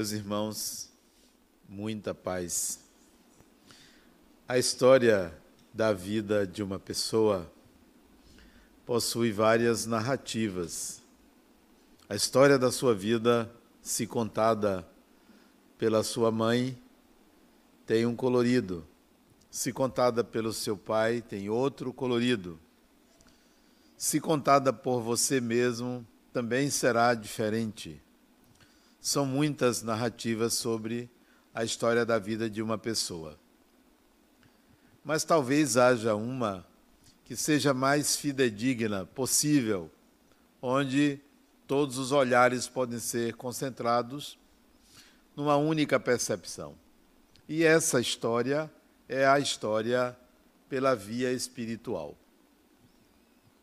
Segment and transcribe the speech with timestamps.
[0.00, 0.90] Meus irmãos,
[1.68, 2.80] muita paz.
[4.48, 5.30] A história
[5.74, 7.52] da vida de uma pessoa
[8.86, 11.02] possui várias narrativas.
[12.08, 13.52] A história da sua vida,
[13.82, 14.88] se contada
[15.76, 16.82] pela sua mãe,
[17.84, 18.86] tem um colorido.
[19.50, 22.58] Se contada pelo seu pai, tem outro colorido.
[23.98, 28.00] Se contada por você mesmo, também será diferente.
[29.00, 31.10] São muitas narrativas sobre
[31.54, 33.38] a história da vida de uma pessoa.
[35.04, 36.66] Mas talvez haja uma
[37.24, 39.90] que seja mais fidedigna possível,
[40.60, 41.20] onde
[41.66, 44.38] todos os olhares podem ser concentrados
[45.36, 46.74] numa única percepção.
[47.48, 48.70] E essa história
[49.08, 50.16] é a história
[50.68, 52.16] pela via espiritual.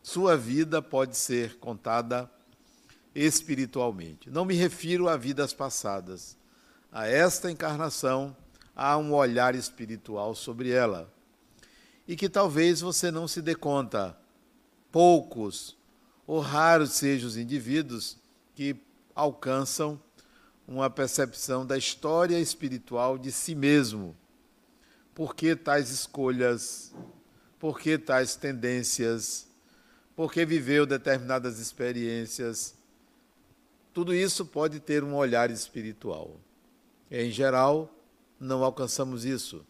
[0.01, 2.31] Sua vida pode ser contada
[3.17, 4.29] espiritualmente.
[4.29, 6.37] Não me refiro a vidas passadas.
[6.91, 8.37] A esta encarnação
[8.75, 11.11] há um olhar espiritual sobre ela.
[12.07, 14.15] E que talvez você não se dê conta.
[14.91, 15.75] Poucos
[16.27, 18.17] ou raros sejam os indivíduos
[18.53, 18.75] que
[19.15, 19.99] alcançam
[20.67, 24.15] uma percepção da história espiritual de si mesmo.
[25.15, 26.93] Por que tais escolhas?
[27.57, 29.47] Por que tais tendências?
[30.15, 32.76] Por que viveu determinadas experiências?
[33.97, 36.39] Tudo isso pode ter um olhar espiritual.
[37.09, 37.91] Em geral,
[38.39, 39.65] não alcançamos isso.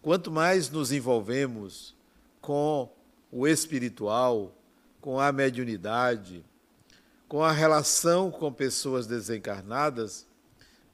[0.00, 1.94] Quanto mais nos envolvemos
[2.40, 2.90] com
[3.30, 4.54] o espiritual,
[5.02, 6.42] com a mediunidade,
[7.28, 10.26] com a relação com pessoas desencarnadas,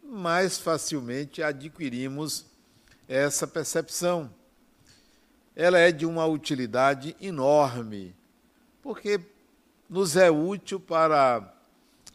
[0.03, 2.45] mais facilmente adquirimos
[3.07, 4.29] essa percepção.
[5.55, 8.17] Ela é de uma utilidade enorme,
[8.83, 9.21] porque
[9.89, 11.52] nos é útil para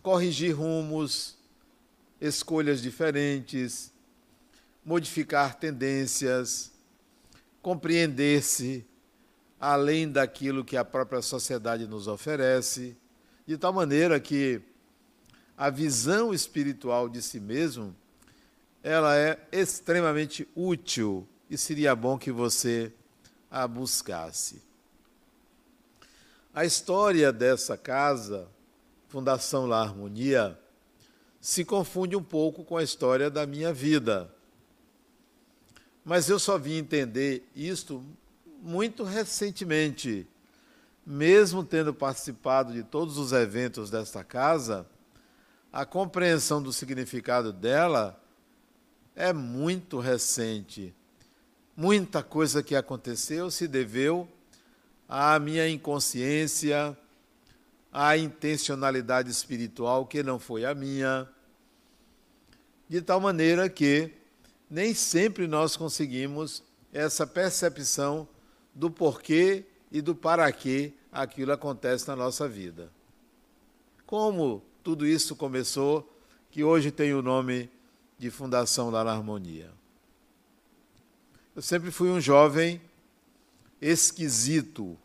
[0.07, 1.35] corrigir rumos,
[2.22, 3.91] escolhas diferentes,
[4.85, 6.72] modificar tendências,
[7.62, 8.85] compreender-se
[9.59, 12.95] além daquilo que a própria sociedade nos oferece,
[13.45, 14.62] de tal maneira que
[15.57, 17.94] a visão espiritual de si mesmo
[18.81, 22.94] ela é extremamente útil e seria bom que você
[23.51, 24.62] a buscasse.
[26.53, 28.47] A história dessa casa
[29.07, 30.59] Fundação La Harmonia
[31.40, 34.29] se confunde um pouco com a história da minha vida.
[36.03, 38.03] Mas eu só vim entender isto
[38.62, 40.28] muito recentemente.
[41.06, 44.85] Mesmo tendo participado de todos os eventos desta casa,
[45.72, 48.22] a compreensão do significado dela
[49.16, 50.94] é muito recente.
[51.75, 54.28] Muita coisa que aconteceu se deveu
[55.07, 56.97] à minha inconsciência,
[58.00, 61.28] a intencionalidade espiritual que não foi a minha,
[62.88, 64.13] de tal maneira que
[64.69, 66.62] nem sempre nós conseguimos
[66.94, 68.28] essa percepção
[68.72, 72.91] do porquê e do para que aquilo acontece na nossa vida.
[74.06, 76.07] Como tudo isso começou,
[76.52, 77.68] que hoje tem o nome
[78.19, 79.72] de Fundação Lar Harmonia.
[81.56, 82.80] Eu sempre fui um jovem
[83.81, 84.96] esquisito,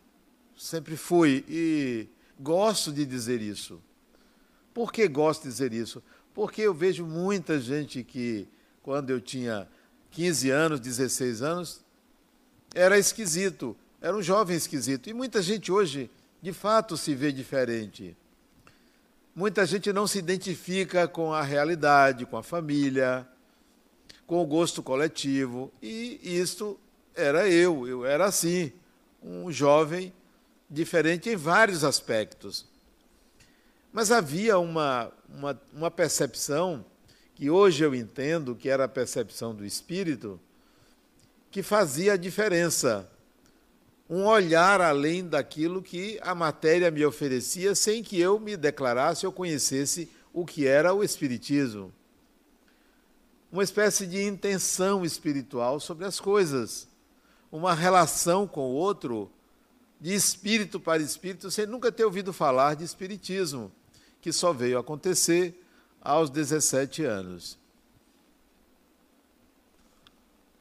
[0.54, 2.06] sempre fui, e
[2.42, 3.80] Gosto de dizer isso.
[4.75, 6.03] Por que gosto de dizer isso?
[6.34, 8.48] Porque eu vejo muita gente que,
[8.82, 9.69] quando eu tinha
[10.10, 11.84] 15 anos, 16 anos,
[12.75, 15.08] era esquisito, era um jovem esquisito.
[15.08, 16.10] E muita gente hoje,
[16.41, 18.16] de fato, se vê diferente.
[19.36, 23.25] Muita gente não se identifica com a realidade, com a família,
[24.26, 25.72] com o gosto coletivo.
[25.81, 26.76] E isso
[27.14, 28.72] era eu, eu era assim,
[29.22, 30.12] um jovem
[30.72, 32.65] diferente em vários aspectos.
[33.93, 36.83] Mas havia uma, uma, uma percepção,
[37.34, 40.41] que hoje eu entendo que era a percepção do espírito,
[41.50, 43.06] que fazia a diferença.
[44.08, 49.32] Um olhar além daquilo que a matéria me oferecia, sem que eu me declarasse ou
[49.32, 51.93] conhecesse o que era o Espiritismo.
[53.50, 56.88] Uma espécie de intenção espiritual sobre as coisas,
[57.50, 59.31] uma relação com o outro
[60.02, 63.70] de espírito para espírito, sem nunca ter ouvido falar de espiritismo,
[64.20, 65.64] que só veio acontecer
[66.00, 67.56] aos 17 anos.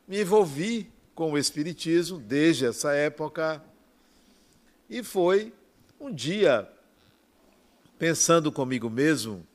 [0.08, 3.64] Me envolvi com o espiritismo desde essa época
[4.88, 5.52] e foi
[6.00, 6.72] um dia
[7.98, 9.46] pensando comigo mesmo,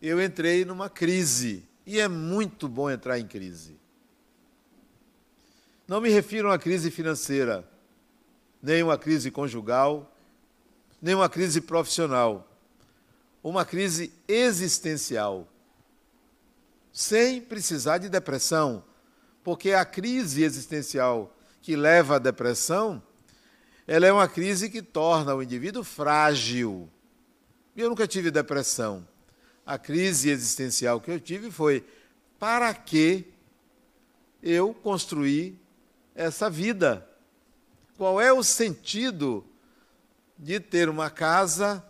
[0.00, 3.76] eu entrei numa crise e é muito bom entrar em crise.
[5.86, 7.68] Não me refiro a uma crise financeira
[8.64, 10.10] nem uma crise conjugal,
[11.00, 12.48] nem uma crise profissional,
[13.42, 15.46] uma crise existencial.
[16.90, 18.84] sem precisar de depressão,
[19.42, 23.02] porque a crise existencial que leva à depressão,
[23.84, 26.88] ela é uma crise que torna o indivíduo frágil.
[27.76, 29.06] Eu nunca tive depressão.
[29.66, 31.84] A crise existencial que eu tive foi
[32.38, 33.26] para que
[34.40, 35.58] eu construí
[36.14, 37.06] essa vida?
[37.96, 39.44] Qual é o sentido
[40.36, 41.84] de ter uma casa,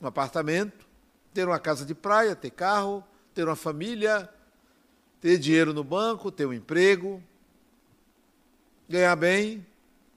[0.00, 0.86] um apartamento,
[1.34, 4.28] ter uma casa de praia, ter carro, ter uma família,
[5.20, 7.22] ter dinheiro no banco, ter um emprego,
[8.88, 9.66] ganhar bem,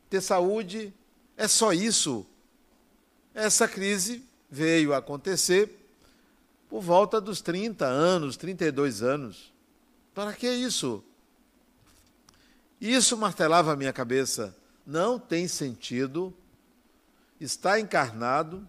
[0.10, 0.94] ter saúde?
[1.36, 2.26] É só isso.
[3.34, 5.80] Essa crise veio acontecer
[6.70, 9.52] por volta dos 30 anos, 32 anos.
[10.14, 11.04] Para que isso?
[12.80, 14.56] Isso martelava a minha cabeça.
[14.86, 16.34] Não tem sentido
[17.40, 18.68] estar encarnado,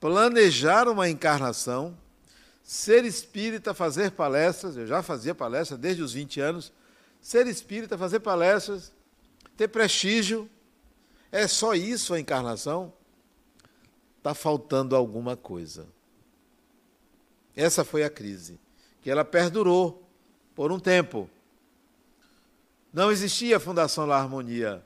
[0.00, 1.96] planejar uma encarnação,
[2.62, 6.72] ser espírita, fazer palestras, eu já fazia palestras desde os 20 anos,
[7.20, 8.92] ser espírita, fazer palestras,
[9.56, 10.48] ter prestígio,
[11.32, 12.92] é só isso a encarnação?
[14.18, 15.86] Está faltando alguma coisa.
[17.56, 18.58] Essa foi a crise,
[19.02, 20.06] que ela perdurou
[20.54, 21.28] por um tempo.
[22.92, 24.84] Não existia a Fundação La Harmonia.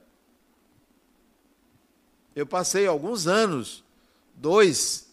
[2.34, 3.84] Eu passei alguns anos,
[4.34, 5.08] dois,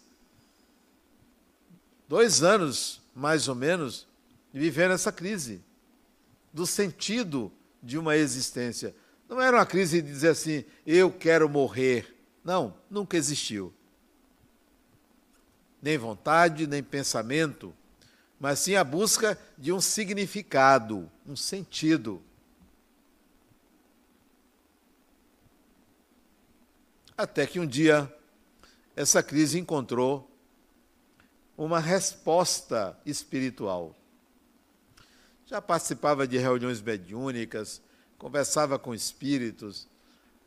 [2.07, 4.07] dois anos mais ou menos,
[4.53, 5.61] vivendo essa crise
[6.53, 7.51] do sentido
[7.83, 8.95] de uma existência.
[9.27, 12.15] Não era uma crise de dizer assim, eu quero morrer.
[12.43, 13.73] Não, nunca existiu.
[15.81, 17.73] Nem vontade, nem pensamento,
[18.39, 22.21] mas sim a busca de um significado, um sentido.
[27.19, 28.09] Até que um dia
[28.95, 30.31] essa crise encontrou
[31.57, 33.93] uma resposta espiritual.
[35.45, 37.81] Já participava de reuniões mediúnicas,
[38.17, 39.85] conversava com espíritos,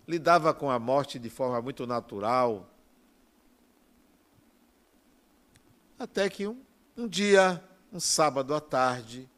[0.08, 2.66] lidava com a morte de forma muito natural.
[5.98, 6.58] Até que um,
[6.96, 9.28] um dia, um sábado à tarde,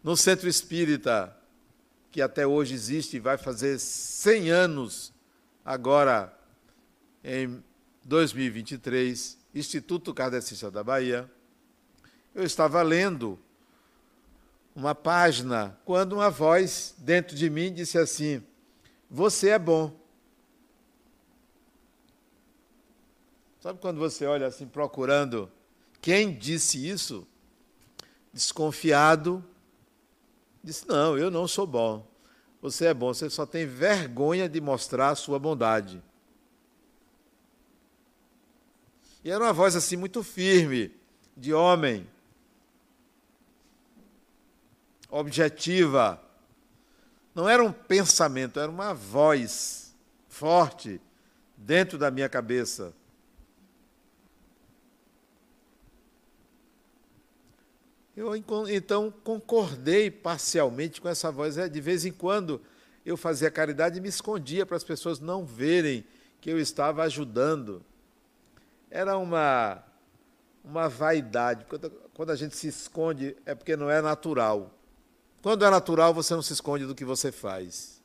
[0.00, 1.36] no centro espírita,
[2.12, 5.11] que até hoje existe e vai fazer 100 anos
[5.64, 6.36] agora
[7.24, 7.62] em
[8.04, 11.30] 2023, Instituto Kardecista da Bahia,
[12.34, 13.38] eu estava lendo
[14.74, 18.42] uma página quando uma voz dentro de mim disse assim:
[19.10, 19.94] Você é bom.
[23.60, 25.50] Sabe quando você olha assim procurando
[26.00, 27.26] quem disse isso?
[28.32, 29.44] Desconfiado,
[30.64, 32.11] disse: Não, eu não sou bom.
[32.62, 36.00] Você é bom, você só tem vergonha de mostrar a sua bondade.
[39.24, 40.94] E era uma voz assim muito firme,
[41.36, 42.08] de homem,
[45.10, 46.22] objetiva.
[47.34, 49.92] Não era um pensamento, era uma voz
[50.28, 51.00] forte
[51.56, 52.94] dentro da minha cabeça.
[58.14, 61.56] Eu então concordei parcialmente com essa voz.
[61.56, 62.60] É, de vez em quando
[63.06, 66.04] eu fazia caridade e me escondia para as pessoas não verem
[66.40, 67.82] que eu estava ajudando.
[68.90, 69.82] Era uma,
[70.62, 71.64] uma vaidade.
[71.64, 74.70] Quando, a gente se esconde é porque não é natural.
[75.40, 78.02] Quando é natural, você não se esconde do que você faz.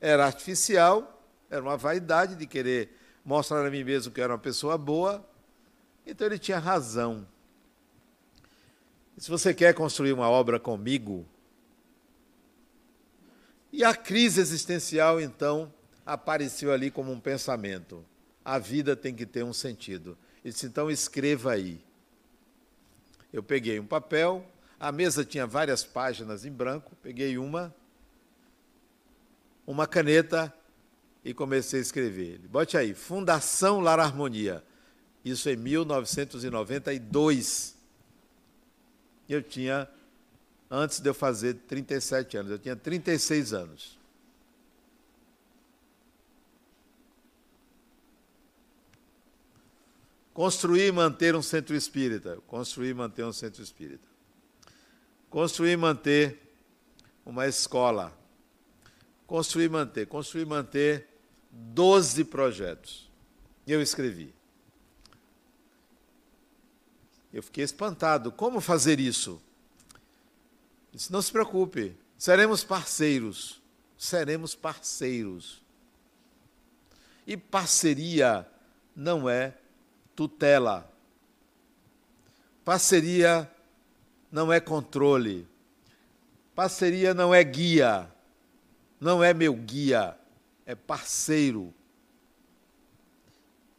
[0.00, 4.38] Era artificial, era uma vaidade de querer mostrar a mim mesmo que eu era uma
[4.40, 5.24] pessoa boa.
[6.04, 7.24] Então ele tinha razão.
[9.20, 11.28] Se você quer construir uma obra comigo,
[13.70, 15.70] e a crise existencial, então,
[16.06, 18.02] apareceu ali como um pensamento.
[18.42, 20.16] A vida tem que ter um sentido.
[20.42, 21.84] Ele disse, então escreva aí.
[23.30, 24.42] Eu peguei um papel,
[24.80, 27.74] a mesa tinha várias páginas em branco, peguei uma,
[29.66, 30.50] uma caneta
[31.22, 32.38] e comecei a escrever.
[32.48, 34.64] Bote aí, Fundação Lar Harmonia.
[35.22, 37.78] Isso em 1992
[39.32, 39.88] eu tinha,
[40.70, 43.98] antes de eu fazer 37 anos, eu tinha 36 anos.
[50.32, 52.38] Construir e manter um centro espírita.
[52.46, 54.08] Construir e manter um centro espírita.
[55.28, 56.40] Construir e manter
[57.26, 58.16] uma escola.
[59.26, 60.06] Construir e manter.
[60.06, 61.08] Construir e manter
[61.50, 63.10] 12 projetos.
[63.66, 64.32] Eu escrevi.
[67.32, 68.32] Eu fiquei espantado.
[68.32, 69.40] Como fazer isso?
[70.92, 73.60] Disse, não se preocupe, seremos parceiros.
[73.96, 75.62] Seremos parceiros.
[77.26, 78.48] E parceria
[78.96, 79.54] não é
[80.16, 80.90] tutela.
[82.64, 83.50] Parceria
[84.32, 85.46] não é controle.
[86.54, 88.10] Parceria não é guia.
[88.98, 90.18] Não é meu guia.
[90.64, 91.72] É parceiro.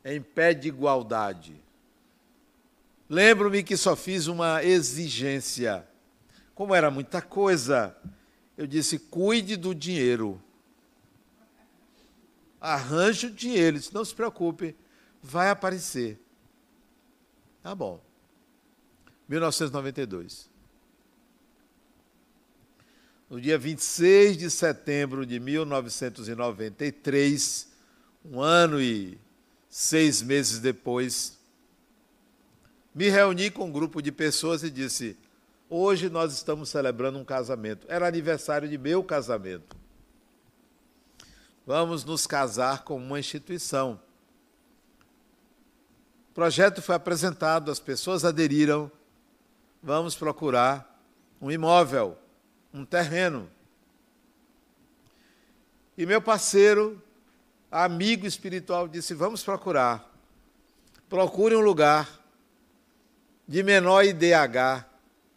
[0.03, 1.59] É em pé de igualdade.
[3.11, 5.85] Lembro-me que só fiz uma exigência.
[6.55, 7.93] Como era muita coisa,
[8.57, 10.41] eu disse: cuide do dinheiro.
[12.61, 13.77] Arranje o dinheiro.
[13.77, 14.77] disse, não se preocupe,
[15.21, 16.21] vai aparecer.
[17.61, 18.01] Tá bom.
[19.27, 20.49] 1992.
[23.29, 27.67] No dia 26 de setembro de 1993,
[28.23, 29.19] um ano e
[29.67, 31.40] seis meses depois,
[32.93, 35.17] me reuni com um grupo de pessoas e disse:
[35.69, 37.85] Hoje nós estamos celebrando um casamento.
[37.89, 39.77] Era aniversário de meu casamento.
[41.65, 43.99] Vamos nos casar com uma instituição.
[46.29, 48.91] O projeto foi apresentado, as pessoas aderiram.
[49.81, 51.01] Vamos procurar
[51.41, 52.17] um imóvel,
[52.73, 53.49] um terreno.
[55.97, 57.01] E meu parceiro,
[57.71, 60.09] amigo espiritual, disse: Vamos procurar.
[61.07, 62.20] Procure um lugar
[63.47, 64.85] de menor IDH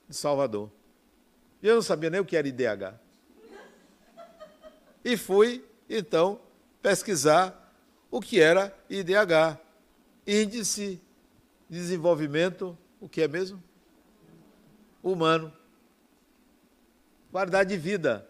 [0.08, 0.70] de Salvador.
[1.62, 2.94] E eu não sabia nem o que era IDH.
[5.04, 6.40] E fui, então,
[6.80, 7.72] pesquisar
[8.10, 9.58] o que era IDH
[10.26, 11.00] Índice
[11.68, 13.62] de Desenvolvimento, o que é mesmo?
[15.02, 15.52] Humano.
[17.30, 18.26] Qualidade de vida.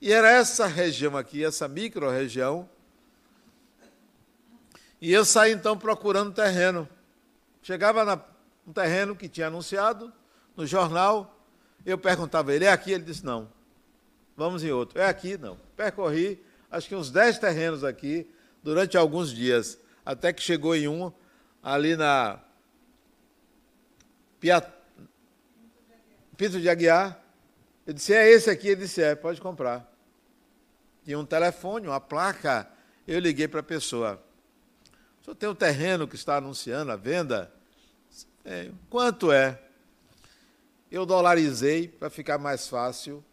[0.00, 2.68] E era essa região aqui, essa micro-região.
[5.00, 6.88] E eu saí então procurando terreno.
[7.62, 8.24] Chegava na,
[8.66, 10.12] um terreno que tinha anunciado,
[10.56, 11.38] no jornal,
[11.84, 12.92] eu perguntava ele, é aqui?
[12.92, 13.50] Ele disse, não.
[14.36, 14.98] Vamos em outro.
[14.98, 15.36] É aqui?
[15.36, 15.56] Não.
[15.76, 18.28] Percorri, acho que uns dez terrenos aqui,
[18.62, 21.12] durante alguns dias, até que chegou em um,
[21.62, 22.40] ali na
[24.38, 24.60] Pia...
[26.36, 27.22] Pinto de Aguiar.
[27.86, 28.68] Eu disse, é esse aqui?
[28.68, 29.86] Ele disse, é, pode comprar.
[31.04, 32.66] Tinha um telefone, uma placa.
[33.06, 34.22] Eu liguei para a pessoa.
[35.20, 37.52] O senhor tem um terreno que está anunciando a venda?
[38.44, 39.60] É, quanto é?
[40.90, 43.24] Eu dolarizei para ficar mais fácil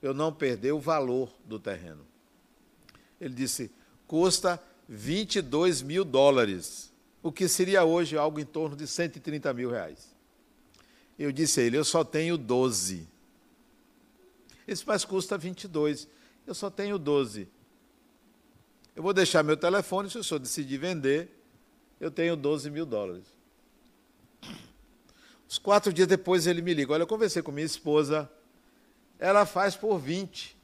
[0.00, 2.06] eu não perder o valor do terreno.
[3.20, 3.70] Ele disse:
[4.06, 10.14] custa 22 mil dólares, o que seria hoje algo em torno de 130 mil reais.
[11.18, 13.08] Eu disse a ele: eu só tenho 12.
[14.66, 16.06] Esse mais custa 22.
[16.46, 17.48] Eu só tenho 12.
[18.94, 21.30] Eu vou deixar meu telefone, se o senhor decidir vender,
[22.00, 23.37] eu tenho 12 mil dólares.
[25.48, 26.92] Uns quatro dias depois ele me liga.
[26.92, 28.30] Olha, eu conversei com minha esposa.
[29.18, 30.56] Ela faz por 20.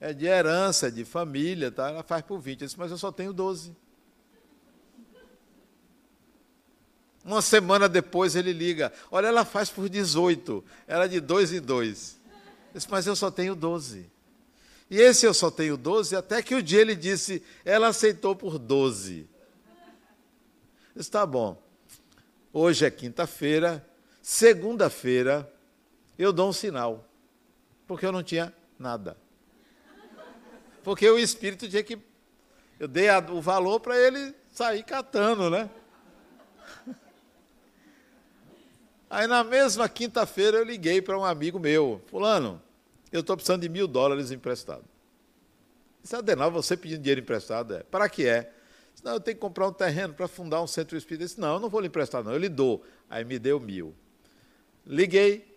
[0.00, 1.88] É de herança, de família, tá?
[1.88, 2.62] Ela faz por 20.
[2.62, 3.76] Eu disse, mas eu só tenho 12.
[7.24, 8.92] Uma semana depois ele liga.
[9.10, 10.64] Olha, ela faz por 18.
[10.86, 12.18] Ela é de dois em dois.
[12.72, 14.10] Eu disse, mas eu só tenho 12.
[14.90, 18.58] E esse eu só tenho 12, até que o dia ele disse, ela aceitou por
[18.58, 19.28] 12.
[20.94, 21.67] Eu disse, tá bom.
[22.60, 23.88] Hoje é quinta-feira,
[24.20, 25.48] segunda-feira
[26.18, 27.08] eu dou um sinal,
[27.86, 29.16] porque eu não tinha nada.
[30.82, 31.96] Porque o espírito tinha que.
[32.76, 35.70] Eu dei a, o valor para ele sair catando, né?
[39.08, 42.60] Aí na mesma quinta-feira eu liguei para um amigo meu, fulano,
[43.12, 44.84] eu estou precisando de mil dólares emprestado.
[46.02, 47.76] Disse, Adenal, você pedindo dinheiro emprestado?
[47.76, 47.84] É.
[47.84, 48.52] Para que é?
[49.02, 51.24] Não, eu tenho que comprar um terreno para fundar um centro espírita.
[51.24, 52.84] Eu disse, não, eu não vou lhe emprestar, não, eu lhe dou.
[53.08, 53.94] Aí me deu mil.
[54.86, 55.56] Liguei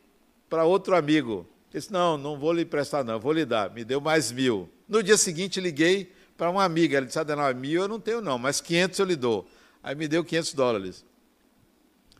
[0.49, 1.47] para outro amigo.
[1.71, 3.71] Disse, não, não vou lhe emprestar, não, vou lhe dar.
[3.71, 4.69] Me deu mais mil.
[4.87, 6.97] No dia seguinte, liguei para uma amiga.
[6.97, 9.47] Ela disse, Adenal, mil eu não tenho, não, mas 500 eu lhe dou.
[9.81, 11.05] Aí me deu 500 dólares.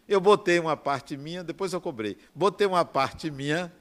[0.07, 2.17] Eu botei uma parte minha, depois eu cobrei.
[2.33, 3.71] Botei uma parte minha,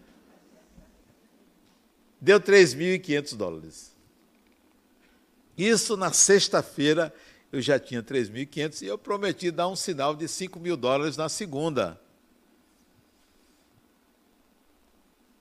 [2.20, 3.96] deu 3.500 dólares.
[5.56, 7.12] Isso na sexta-feira
[7.52, 11.28] eu já tinha 3.500 e eu prometi dar um sinal de 5 mil dólares na
[11.28, 12.00] segunda.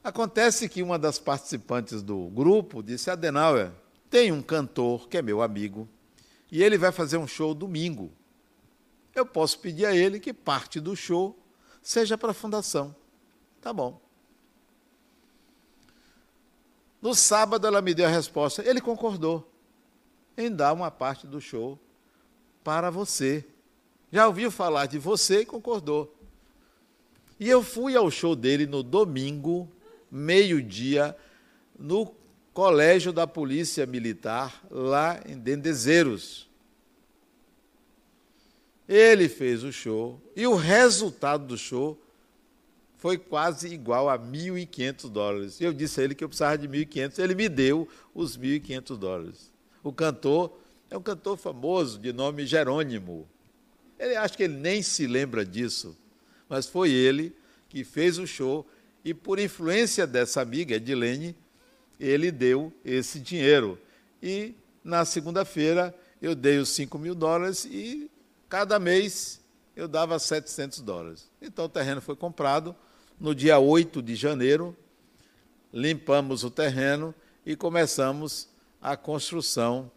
[0.03, 3.71] Acontece que uma das participantes do grupo disse: Adenauer,
[4.09, 5.87] tem um cantor que é meu amigo
[6.51, 8.11] e ele vai fazer um show domingo.
[9.13, 11.37] Eu posso pedir a ele que parte do show
[11.81, 12.95] seja para a fundação.
[13.61, 14.01] Tá bom.
[17.01, 18.67] No sábado ela me deu a resposta.
[18.67, 19.51] Ele concordou
[20.37, 21.77] em dar uma parte do show
[22.69, 23.43] para você.
[24.11, 26.15] Já ouviu falar de você e concordou.
[27.39, 29.67] E eu fui ao show dele no domingo,
[30.11, 31.17] meio-dia,
[31.79, 32.13] no
[32.53, 36.47] Colégio da Polícia Militar, lá em Dendezeiros.
[38.87, 41.99] Ele fez o show e o resultado do show
[42.97, 45.59] foi quase igual a 1.500 dólares.
[45.59, 49.51] Eu disse a ele que eu precisava de 1.500, ele me deu os 1.500 dólares.
[49.83, 50.55] O cantor
[50.89, 53.27] é um cantor famoso de nome Jerônimo.
[53.97, 55.95] Ele acho que ele nem se lembra disso,
[56.47, 57.35] mas foi ele
[57.67, 58.65] que fez o show
[59.03, 61.35] e por influência dessa amiga Edilene,
[61.99, 63.79] ele deu esse dinheiro.
[64.21, 68.09] E na segunda-feira eu dei os 5 mil dólares e
[68.47, 69.39] cada mês
[69.75, 71.29] eu dava 700 dólares.
[71.41, 72.75] Então o terreno foi comprado
[73.19, 74.75] no dia 8 de janeiro,
[75.71, 77.13] limpamos o terreno
[77.45, 78.49] e começamos
[78.81, 79.91] a construção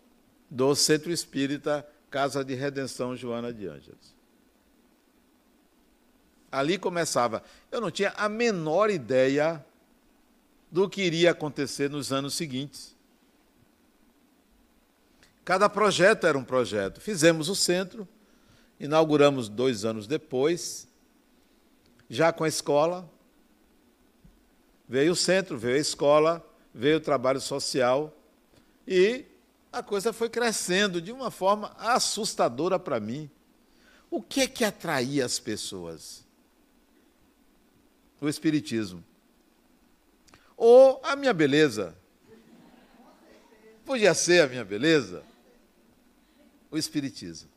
[0.53, 4.15] do Centro Espírita Casa de Redenção Joana de Ângeles.
[6.51, 7.43] Ali começava.
[7.71, 9.65] Eu não tinha a menor ideia
[10.71, 12.95] do que iria acontecer nos anos seguintes.
[15.43, 17.01] Cada projeto era um projeto.
[17.01, 18.07] Fizemos o centro,
[18.79, 20.87] inauguramos dois anos depois,
[22.11, 23.11] já com a escola.
[24.87, 28.15] Veio o centro, veio a escola, veio o trabalho social
[28.87, 29.32] e
[29.73, 33.31] a coisa foi crescendo de uma forma assustadora para mim.
[34.11, 36.23] O que é que atraía as pessoas?
[38.21, 39.03] O Espiritismo.
[40.57, 41.97] Ou a minha beleza.
[43.87, 45.25] Podia ser a minha beleza.
[46.71, 47.51] O Espiritismo.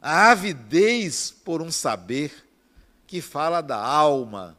[0.00, 2.32] A avidez por um saber
[3.06, 4.56] que fala da alma,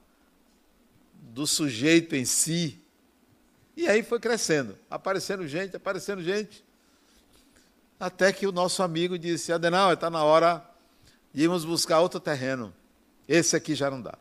[1.14, 2.83] do sujeito em si,
[3.76, 6.64] e aí foi crescendo, aparecendo gente, aparecendo gente.
[8.00, 10.64] Até que o nosso amigo disse: Adenal, está na hora
[11.34, 12.74] de irmos buscar outro terreno.
[13.28, 14.18] Esse aqui já não dá.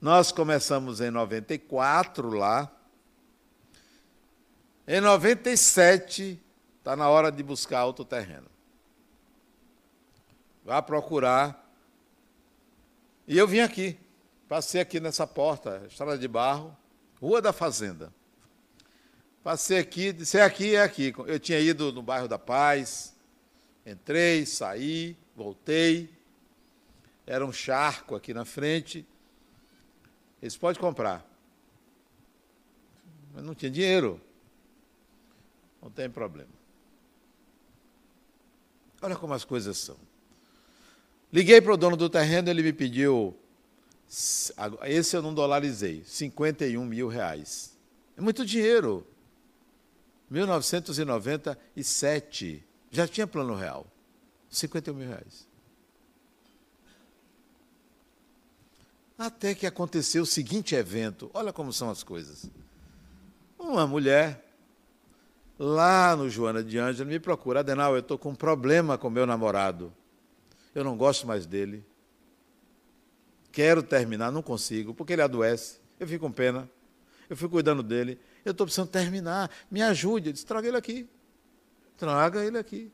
[0.00, 2.70] Nós começamos em 94 lá.
[4.88, 6.40] Em 97,
[6.78, 8.46] está na hora de buscar outro terreno.
[10.64, 11.70] Vá procurar.
[13.28, 13.96] E eu vim aqui,
[14.48, 16.76] passei aqui nessa porta, estrada de barro.
[17.20, 18.12] Rua da Fazenda.
[19.42, 21.14] Passei aqui, disse, é aqui, é aqui.
[21.26, 23.14] Eu tinha ido no bairro da Paz,
[23.84, 26.10] entrei, saí, voltei.
[27.26, 29.06] Era um charco aqui na frente.
[30.42, 31.24] Eles pode comprar.
[33.32, 34.20] Mas não tinha dinheiro.
[35.80, 36.50] Não tem problema.
[39.00, 39.96] Olha como as coisas são.
[41.32, 43.38] Liguei para o dono do terreno, ele me pediu
[44.86, 47.78] esse eu não dolarizei, 51 mil reais.
[48.16, 49.06] É muito dinheiro.
[50.28, 53.86] 1997, já tinha plano real.
[54.50, 55.48] 51 mil reais.
[59.16, 61.30] Até que aconteceu o seguinte evento.
[61.32, 62.50] Olha como são as coisas.
[63.58, 64.44] Uma mulher,
[65.58, 67.60] lá no Joana de Ângela, me procura.
[67.60, 69.92] Adenal, eu estou com um problema com meu namorado.
[70.74, 71.84] Eu não gosto mais dele.
[73.52, 75.80] Quero terminar, não consigo, porque ele adoece.
[75.98, 76.68] Eu fico com pena.
[77.28, 78.18] Eu fico cuidando dele.
[78.44, 79.50] Eu estou precisando terminar.
[79.70, 80.28] Me ajude.
[80.28, 81.08] Ele disse: traga ele aqui.
[81.96, 82.90] Traga ele aqui.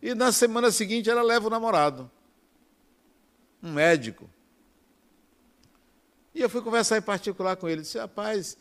[0.00, 2.10] E na semana seguinte ela leva o namorado.
[3.62, 4.30] Um médico.
[6.34, 7.82] E eu fui conversar em particular com ele.
[7.82, 8.56] Disse: rapaz,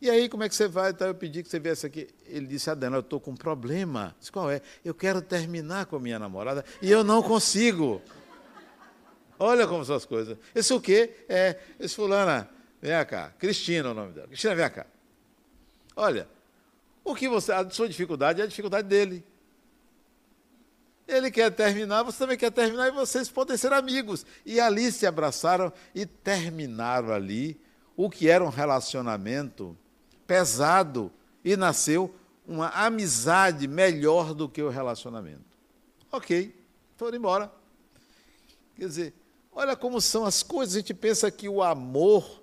[0.00, 0.90] e aí como é que você vai?
[0.90, 2.08] Então, eu pedi que você viesse aqui.
[2.26, 4.16] Ele disse: Adena, eu estou com um problema.
[4.18, 4.62] disse: qual é?
[4.84, 8.00] Eu quero terminar com a minha namorada e eu não consigo.
[9.42, 10.36] Olha como são as coisas.
[10.54, 11.24] Esse o quê?
[11.26, 12.46] É, esse fulana,
[12.80, 14.28] vem cá, Cristina é o nome dela.
[14.28, 14.84] Cristina, vem cá.
[15.96, 16.28] Olha,
[17.02, 19.24] o que você, a sua dificuldade é a dificuldade dele.
[21.08, 24.26] Ele quer terminar, você também quer terminar e vocês podem ser amigos.
[24.44, 27.58] E ali se abraçaram e terminaram ali
[27.96, 29.74] o que era um relacionamento
[30.26, 31.10] pesado
[31.42, 32.14] e nasceu
[32.46, 35.44] uma amizade melhor do que o relacionamento.
[36.12, 36.54] Ok,
[36.94, 37.50] foram embora.
[38.76, 39.14] Quer dizer,
[39.60, 40.74] Olha como são as coisas.
[40.74, 42.42] A gente pensa que o amor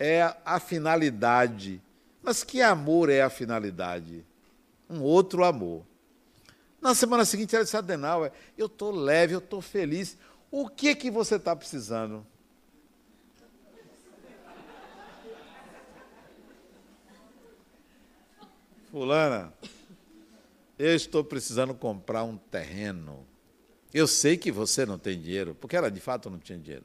[0.00, 1.80] é a finalidade.
[2.20, 4.26] Mas que amor é a finalidade?
[4.90, 5.86] Um outro amor.
[6.80, 10.18] Na semana seguinte, ela disse, Adenauer, eu estou leve, eu estou feliz.
[10.50, 12.26] O que que você está precisando?
[18.90, 19.54] Fulana,
[20.76, 23.24] eu estou precisando comprar um terreno.
[23.92, 26.84] Eu sei que você não tem dinheiro, porque ela de fato não tinha dinheiro.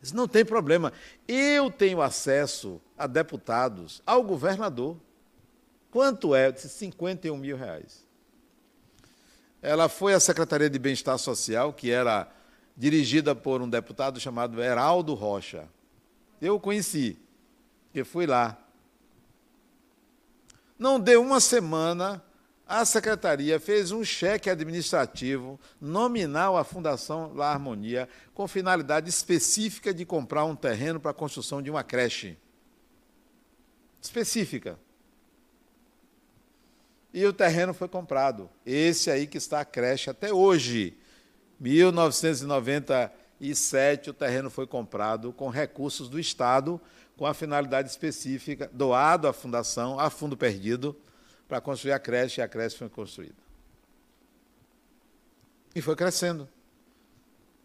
[0.00, 0.92] Disse, não tem problema,
[1.26, 4.96] eu tenho acesso a deputados, ao governador.
[5.90, 6.48] Quanto é?
[6.48, 8.04] Eu disse, 51 mil reais.
[9.62, 12.30] Ela foi à Secretaria de Bem-Estar Social, que era
[12.76, 15.68] dirigida por um deputado chamado Heraldo Rocha.
[16.40, 17.18] Eu o conheci,
[17.86, 18.58] porque fui lá.
[20.78, 22.22] Não deu uma semana,
[22.66, 30.04] a secretaria fez um cheque administrativo nominal à Fundação La Harmonia com finalidade específica de
[30.04, 32.36] comprar um terreno para a construção de uma creche.
[34.02, 34.76] Específica.
[37.14, 38.50] E o terreno foi comprado.
[38.64, 40.98] Esse aí que está a creche até hoje.
[41.60, 46.80] 1997, o terreno foi comprado com recursos do Estado,
[47.16, 50.94] com a finalidade específica, doado à fundação, a fundo perdido,
[51.48, 53.36] para construir a creche, e a creche foi construída.
[55.74, 56.48] E foi crescendo.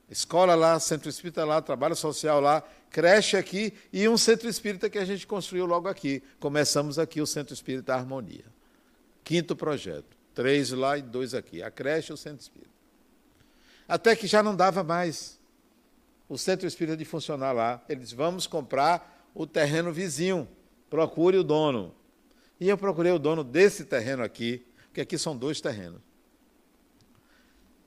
[0.10, 4.98] Escola lá, centro espírita lá, trabalho social lá, creche aqui e um centro espírita que
[4.98, 6.22] a gente construiu logo aqui.
[6.38, 8.44] Começamos aqui o Centro Espírita Harmonia.
[9.24, 10.17] Quinto projeto.
[10.36, 11.63] Três lá e dois aqui.
[11.63, 12.72] A creche e o centro espírita.
[13.88, 15.39] Até que já não dava mais
[16.28, 17.82] o centro espírita de funcionar lá.
[17.88, 20.46] Eles vamos comprar o terreno vizinho.
[20.89, 21.96] Procure o dono.
[22.62, 26.00] E eu procurei o dono desse terreno aqui, porque aqui são dois terrenos.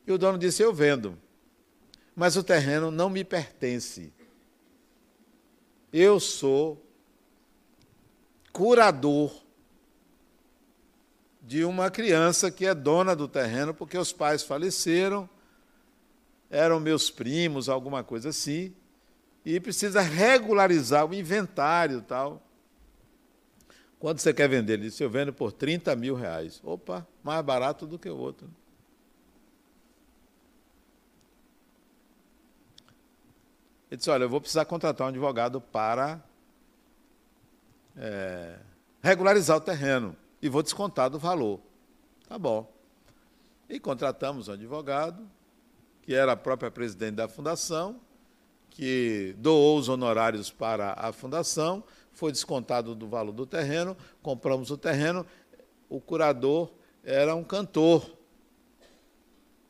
[0.05, 1.17] E o dono disse: Eu vendo,
[2.17, 4.13] mas o terreno não me pertence.
[5.93, 6.85] Eu sou
[8.53, 9.45] curador
[11.41, 15.31] de uma criança que é dona do terreno, porque os pais faleceram,
[16.51, 18.75] eram meus primos, alguma coisa assim,
[19.45, 22.44] e precisa regularizar o inventário tal.
[24.05, 24.75] Quanto você quer vender?
[24.75, 26.61] Ele disse, eu vendo por 30 mil reais.
[26.63, 28.47] Opa, mais barato do que o outro.
[33.91, 36.23] Ele disse, olha, eu vou precisar contratar um advogado para
[37.97, 38.59] é,
[39.03, 41.59] regularizar o terreno e vou descontar do valor.
[42.29, 42.71] Tá bom.
[43.71, 45.27] E contratamos um advogado,
[46.03, 47.99] que era a própria presidente da fundação,
[48.69, 51.83] que doou os honorários para a fundação,
[52.15, 55.27] foi descontado do valor do terreno, compramos o terreno,
[55.89, 56.73] o curador
[57.05, 58.11] era um cantor.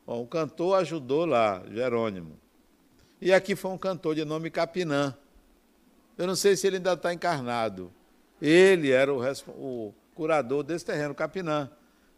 [0.05, 2.39] Bom, o cantor ajudou lá, Jerônimo.
[3.19, 5.17] E aqui foi um cantor de nome Capinã.
[6.17, 7.91] Eu não sei se ele ainda está encarnado.
[8.41, 11.69] Ele era o, o curador desse terreno, Capinã.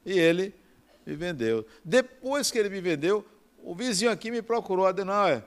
[0.05, 0.53] E ele
[1.05, 1.65] me vendeu.
[1.83, 3.25] Depois que ele me vendeu,
[3.63, 5.43] o vizinho aqui me procurou, Adenauer,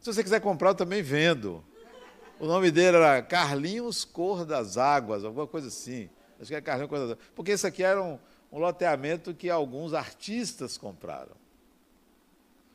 [0.00, 1.64] se você quiser comprar, eu também vendo.
[2.38, 6.10] O nome dele era Carlinhos Cor das Águas, alguma coisa assim.
[6.40, 7.26] Acho que é Carlinhos Cor das Águas.
[7.34, 8.18] Porque isso aqui era um,
[8.50, 11.36] um loteamento que alguns artistas compraram.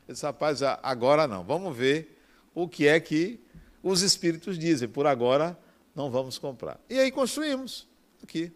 [0.08, 1.44] Esse rapaz, agora não.
[1.44, 2.18] Vamos ver
[2.54, 3.38] o que é que
[3.82, 4.88] os espíritos dizem.
[4.88, 5.56] Por agora,
[5.94, 6.80] não vamos comprar.
[6.88, 7.86] E aí construímos
[8.22, 8.52] aqui.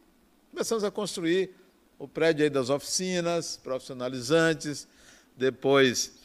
[0.51, 1.55] Começamos a construir
[1.99, 4.89] o prédio aí das oficinas profissionalizantes,
[5.37, 6.24] depois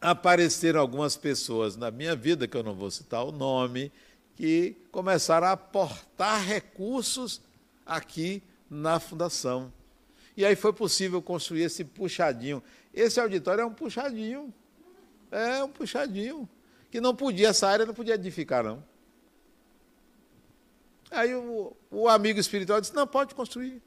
[0.00, 3.92] apareceram algumas pessoas na minha vida, que eu não vou citar o nome,
[4.34, 7.40] que começaram a aportar recursos
[7.84, 9.72] aqui na fundação.
[10.36, 12.62] E aí foi possível construir esse puxadinho.
[12.92, 14.52] Esse auditório é um puxadinho.
[15.30, 16.48] É um puxadinho.
[16.90, 18.84] Que não podia, essa área não podia edificar, não.
[21.10, 23.82] Aí o, o amigo espiritual disse: não, pode construir.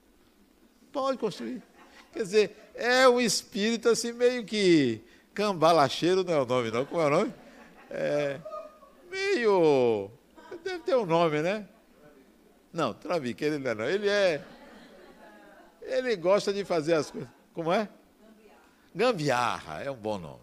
[0.92, 1.62] Pode construir.
[2.12, 5.02] Quer dizer, é um espírito assim meio que
[5.40, 6.86] Cambalacheiro não é o nome, não.
[6.86, 7.34] Como é o nome?
[7.90, 8.42] É,
[9.10, 10.12] meio.
[10.62, 11.66] Deve ter um nome, né?
[12.74, 13.86] Não, Traviqueiro ele não é, não.
[13.86, 14.44] Ele é.
[15.82, 17.30] Ele gosta de fazer as coisas.
[17.54, 17.88] Como é?
[18.94, 20.42] Gambiarra, é um bom nome.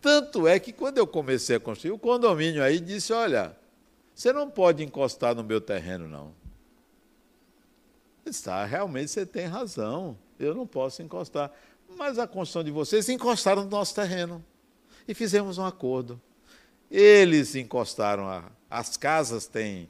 [0.00, 3.56] Tanto é que quando eu comecei a construir o condomínio aí, disse: olha,
[4.14, 6.32] você não pode encostar no meu terreno, não.
[8.24, 10.16] Está, realmente você tem razão.
[10.38, 11.50] Eu não posso encostar.
[11.96, 14.44] Mas a construção de vocês encostaram no nosso terreno.
[15.08, 16.20] E fizemos um acordo.
[16.90, 19.88] Eles encostaram, a, as casas têm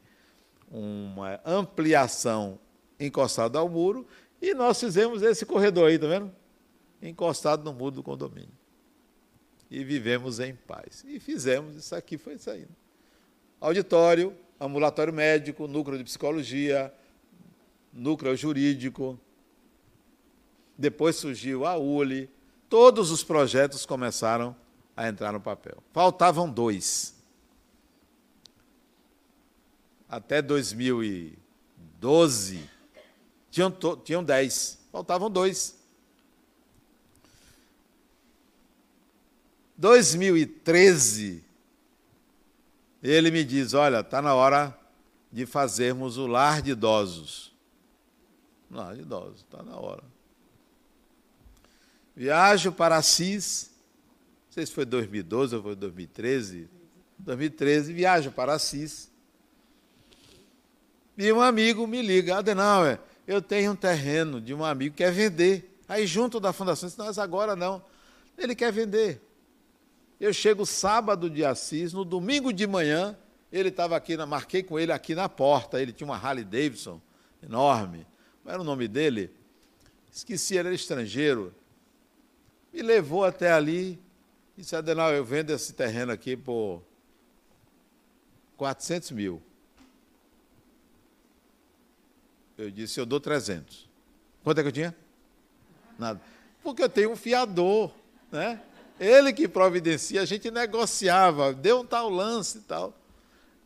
[0.70, 2.58] uma ampliação
[2.98, 4.06] encostada ao muro,
[4.40, 6.32] e nós fizemos esse corredor aí, tá vendo?
[7.02, 8.54] Encostado no muro do condomínio.
[9.70, 11.04] E vivemos em paz.
[11.06, 12.74] E fizemos, isso aqui foi saindo.
[13.60, 16.92] Auditório, ambulatório médico, núcleo de psicologia,
[17.92, 19.18] núcleo jurídico,
[20.76, 22.28] depois surgiu a ULI,
[22.68, 24.54] todos os projetos começaram
[24.96, 25.82] a entrar no papel.
[25.92, 27.14] Faltavam dois.
[30.08, 32.70] Até 2012,
[33.50, 33.72] tinham,
[34.04, 35.76] tinham dez, faltavam dois.
[39.76, 41.44] 2013,
[43.02, 44.74] ele me diz: Olha, está na hora
[45.30, 47.54] de fazermos o lar de idosos.
[48.70, 50.15] Lar de idosos, está na hora.
[52.16, 53.70] Viajo para Assis,
[54.46, 56.66] não sei se foi 2012 ou foi 2013.
[57.18, 59.10] 2013, viajo para Assis.
[61.18, 65.12] E um amigo me liga, Adenauer, eu tenho um terreno de um amigo que quer
[65.12, 65.78] vender.
[65.86, 67.84] Aí, junto da fundação, disse, mas agora não.
[68.38, 69.20] Ele quer vender.
[70.18, 73.14] Eu chego sábado de Assis, no domingo de manhã,
[73.52, 75.80] ele estava aqui, na, marquei com ele aqui na porta.
[75.80, 76.98] Ele tinha uma Harley Davidson
[77.42, 78.06] enorme.
[78.42, 79.30] Qual era o nome dele?
[80.10, 81.54] Esqueci, ele era estrangeiro.
[82.76, 83.98] Me levou até ali
[84.54, 86.82] e disse, Adenal, eu vendo esse terreno aqui por
[88.58, 89.42] 400 mil.
[92.58, 93.88] Eu disse, eu dou 300.
[94.44, 94.94] Quanto é que eu tinha?
[95.98, 96.20] Nada.
[96.62, 97.90] Porque eu tenho um fiador,
[98.30, 98.60] né?
[99.00, 102.92] Ele que providencia, a gente negociava, deu um tal lance e tal.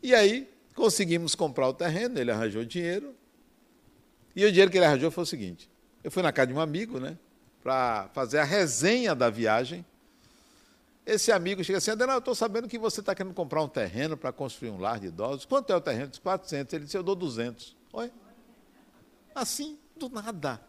[0.00, 3.12] E aí conseguimos comprar o terreno, ele arranjou dinheiro.
[4.36, 5.68] E o dinheiro que ele arranjou foi o seguinte:
[6.04, 7.18] eu fui na casa de um amigo, né,
[7.62, 9.84] para fazer a resenha da viagem.
[11.04, 14.16] Esse amigo chega assim, Adenal, eu estou sabendo que você está querendo comprar um terreno
[14.16, 15.44] para construir um lar de idosos.
[15.44, 16.08] Quanto é o terreno?
[16.08, 16.72] disse, 400.
[16.72, 17.76] Ele disse, eu dou 200.
[17.92, 18.12] Oi?
[19.34, 20.60] Assim, do nada.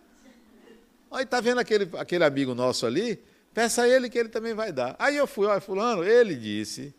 [1.11, 3.21] Aí está vendo aquele, aquele amigo nosso ali?
[3.53, 4.95] Peça a ele que ele também vai dar.
[4.97, 6.93] Aí eu fui, olha, fulano, ele disse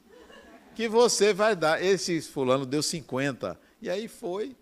[0.74, 1.82] que você vai dar.
[1.82, 3.58] Esse fulano deu 50.
[3.80, 4.54] E aí foi.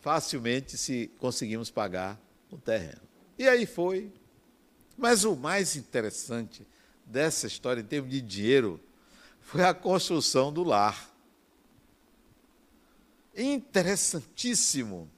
[0.00, 2.18] Facilmente se conseguimos pagar
[2.50, 3.09] o terreno.
[3.40, 4.12] E aí foi.
[4.98, 6.66] Mas o mais interessante
[7.06, 8.78] dessa história, em termos de dinheiro,
[9.40, 11.10] foi a construção do lar.
[13.34, 15.10] Interessantíssimo.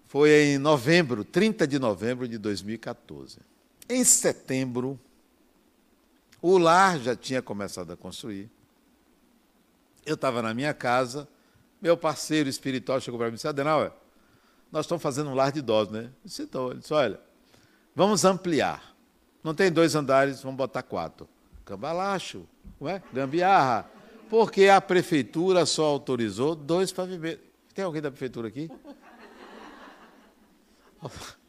[0.07, 3.39] Foi em novembro, 30 de novembro de 2014.
[3.89, 4.99] Em setembro,
[6.41, 8.49] o lar já tinha começado a construir.
[10.05, 11.27] Eu estava na minha casa,
[11.81, 13.91] meu parceiro espiritual chegou para mim e disse, Adenauer,
[14.71, 16.03] nós estamos fazendo um lar de idosos, né?
[16.03, 17.19] Eu disse, então, ele disse, olha,
[17.95, 18.95] vamos ampliar.
[19.43, 21.27] Não tem dois andares, vamos botar quatro.
[21.65, 22.47] Cambalacho,
[22.79, 23.01] ué?
[23.11, 23.89] gambiarra.
[24.29, 27.43] Porque a prefeitura só autorizou dois pavimentos.
[27.73, 28.69] Tem alguém da prefeitura aqui?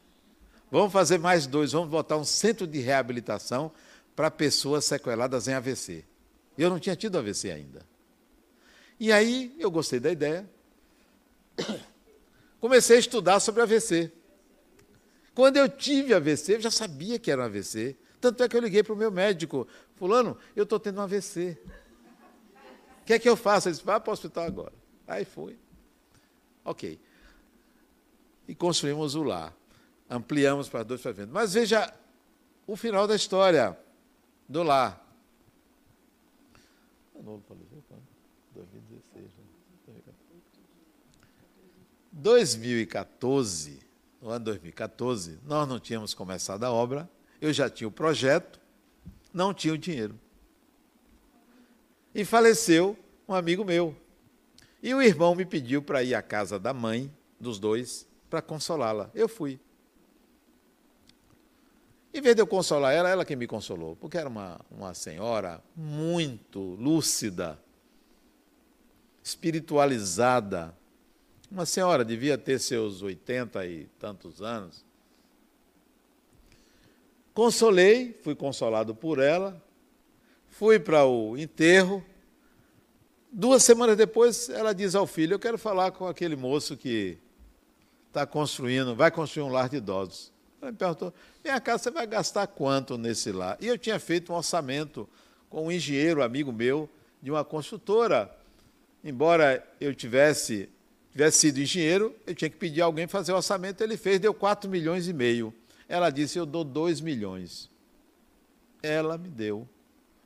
[0.69, 3.71] Vamos fazer mais dois, vamos botar um centro de reabilitação
[4.13, 6.03] para pessoas sequeladas em AVC.
[6.57, 7.85] Eu não tinha tido AVC ainda.
[8.99, 10.45] E aí eu gostei da ideia.
[12.59, 14.11] Comecei a estudar sobre AVC.
[15.33, 17.95] Quando eu tive AVC, eu já sabia que era um AVC.
[18.19, 19.67] Tanto é que eu liguei para o meu médico.
[19.95, 21.57] Fulano, eu estou tendo um AVC.
[23.07, 23.69] O que é que eu faço?
[23.69, 24.73] Ele disse, vá para o hospital agora.
[25.07, 25.57] Aí fui.
[26.65, 26.99] Ok.
[28.45, 29.55] E construímos o lar.
[30.09, 31.33] Ampliamos para dois pavimentos.
[31.33, 31.93] Mas veja
[32.67, 33.79] o final da história
[34.45, 35.01] do lar.
[42.11, 43.79] 2014,
[44.21, 48.59] no ano 2014, nós não tínhamos começado a obra, eu já tinha o projeto,
[49.33, 50.19] não tinha o dinheiro.
[52.17, 52.97] E faleceu
[53.29, 53.95] um amigo meu.
[54.81, 59.11] E o irmão me pediu para ir à casa da mãe dos dois para consolá-la.
[59.13, 59.59] Eu fui.
[62.11, 65.63] Em vez de eu consolar ela, ela que me consolou, porque era uma, uma senhora
[65.75, 67.61] muito lúcida,
[69.23, 70.75] espiritualizada.
[71.51, 74.83] Uma senhora devia ter seus oitenta e tantos anos.
[77.31, 79.63] Consolei, fui consolado por ela,
[80.49, 82.03] fui para o enterro.
[83.31, 87.17] Duas semanas depois, ela diz ao filho: Eu quero falar com aquele moço que
[88.07, 90.31] está construindo, vai construir um lar de idosos.
[90.61, 93.57] Ela me perguntou: Minha casa, você vai gastar quanto nesse lar?
[93.61, 95.07] E eu tinha feito um orçamento
[95.49, 96.89] com um engenheiro, amigo meu,
[97.21, 98.35] de uma construtora.
[99.03, 100.69] Embora eu tivesse,
[101.11, 104.33] tivesse sido engenheiro, eu tinha que pedir a alguém fazer o orçamento, ele fez, deu
[104.33, 105.53] 4 milhões e meio.
[105.87, 107.69] Ela disse: Eu dou 2 milhões.
[108.81, 109.67] Ela me deu.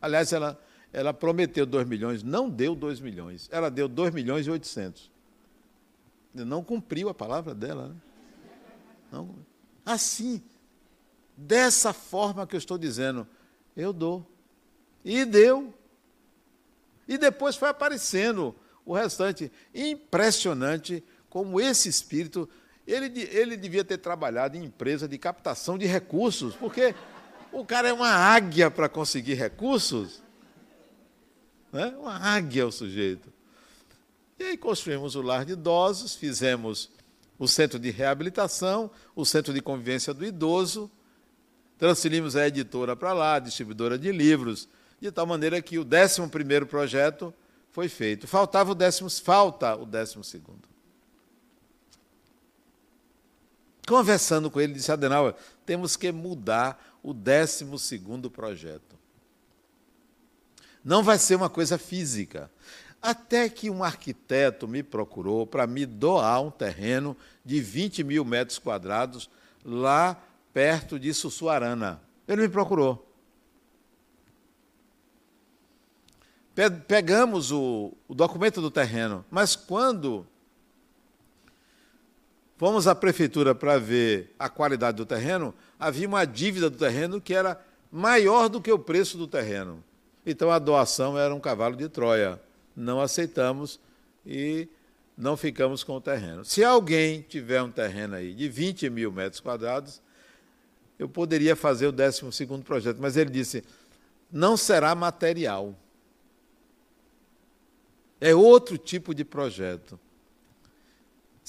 [0.01, 0.59] Aliás, ela,
[0.91, 3.47] ela prometeu 2 milhões, não deu 2 milhões.
[3.51, 5.11] Ela deu 2 milhões e 800.
[6.33, 7.89] Não cumpriu a palavra dela.
[7.89, 7.95] Né?
[9.11, 9.35] Não,
[9.85, 10.41] Assim,
[11.35, 13.27] dessa forma que eu estou dizendo,
[13.75, 14.25] eu dou.
[15.03, 15.73] E deu.
[17.07, 19.51] E depois foi aparecendo o restante.
[19.73, 22.47] Impressionante como esse espírito,
[22.85, 26.93] ele, ele devia ter trabalhado em empresa de captação de recursos, porque
[27.51, 30.23] o cara é uma águia para conseguir recursos.
[31.71, 31.87] Né?
[31.99, 33.31] Uma águia o sujeito.
[34.39, 36.89] E aí construímos o lar de idosos, fizemos
[37.37, 40.89] o centro de reabilitação, o centro de convivência do idoso,
[41.77, 44.67] transferimos a editora para lá, a distribuidora de livros,
[44.99, 47.33] de tal maneira que o 11 primeiro projeto
[47.71, 48.27] foi feito.
[48.27, 50.70] Faltava o décimo, falta o 12 segundo.
[53.91, 58.97] Conversando com ele, disse Adenauer, temos que mudar o décimo segundo projeto.
[60.81, 62.49] Não vai ser uma coisa física.
[63.01, 68.57] Até que um arquiteto me procurou para me doar um terreno de 20 mil metros
[68.57, 69.29] quadrados
[69.61, 70.17] lá
[70.53, 72.01] perto de Sussuarana.
[72.25, 73.13] Ele me procurou.
[76.87, 80.25] Pegamos o, o documento do terreno, mas quando
[82.61, 87.33] fomos à prefeitura para ver a qualidade do terreno, havia uma dívida do terreno que
[87.33, 87.59] era
[87.91, 89.83] maior do que o preço do terreno.
[90.23, 92.39] Então a doação era um cavalo de Troia.
[92.75, 93.79] Não aceitamos
[94.23, 94.67] e
[95.17, 96.45] não ficamos com o terreno.
[96.45, 99.99] Se alguém tiver um terreno aí de 20 mil metros quadrados,
[100.99, 103.63] eu poderia fazer o 12 projeto, mas ele disse:
[104.31, 105.75] não será material.
[108.19, 109.99] É outro tipo de projeto.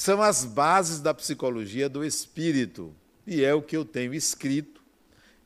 [0.03, 2.93] São as bases da psicologia do espírito.
[3.25, 4.83] E é o que eu tenho escrito,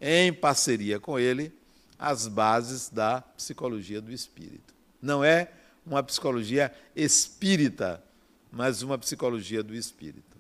[0.01, 1.53] em parceria com ele,
[1.99, 4.73] as bases da psicologia do espírito.
[5.03, 5.53] Não é
[5.85, 8.03] uma psicologia espírita,
[8.51, 10.39] mas uma psicologia do espírito.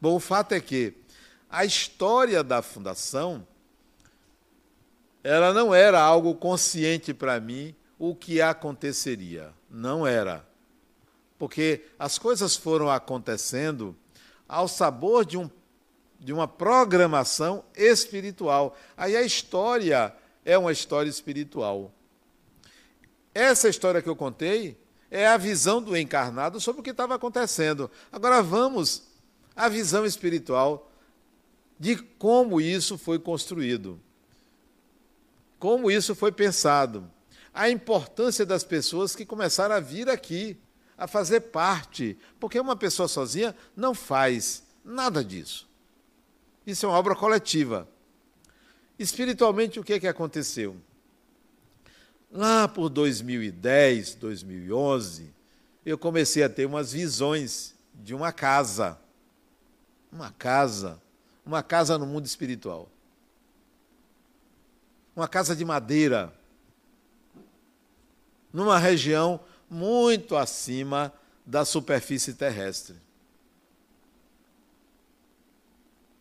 [0.00, 0.94] Bom, o fato é que
[1.50, 3.44] a história da fundação
[5.24, 9.52] ela não era algo consciente para mim o que aconteceria.
[9.68, 10.45] Não era.
[11.38, 13.96] Porque as coisas foram acontecendo
[14.48, 15.50] ao sabor de, um,
[16.18, 18.76] de uma programação espiritual.
[18.96, 21.92] Aí a história é uma história espiritual.
[23.34, 24.78] Essa história que eu contei
[25.10, 27.90] é a visão do encarnado sobre o que estava acontecendo.
[28.10, 29.02] Agora vamos
[29.54, 30.90] à visão espiritual
[31.78, 34.00] de como isso foi construído,
[35.58, 37.10] como isso foi pensado,
[37.52, 40.58] a importância das pessoas que começaram a vir aqui,
[40.96, 45.68] a fazer parte, porque uma pessoa sozinha não faz nada disso.
[46.66, 47.86] Isso é uma obra coletiva.
[48.98, 50.76] Espiritualmente, o que, é que aconteceu?
[52.30, 55.32] Lá por 2010, 2011,
[55.84, 58.98] eu comecei a ter umas visões de uma casa.
[60.10, 61.00] Uma casa.
[61.44, 62.88] Uma casa no mundo espiritual.
[65.14, 66.32] Uma casa de madeira.
[68.52, 71.12] Numa região muito acima
[71.44, 72.96] da superfície terrestre.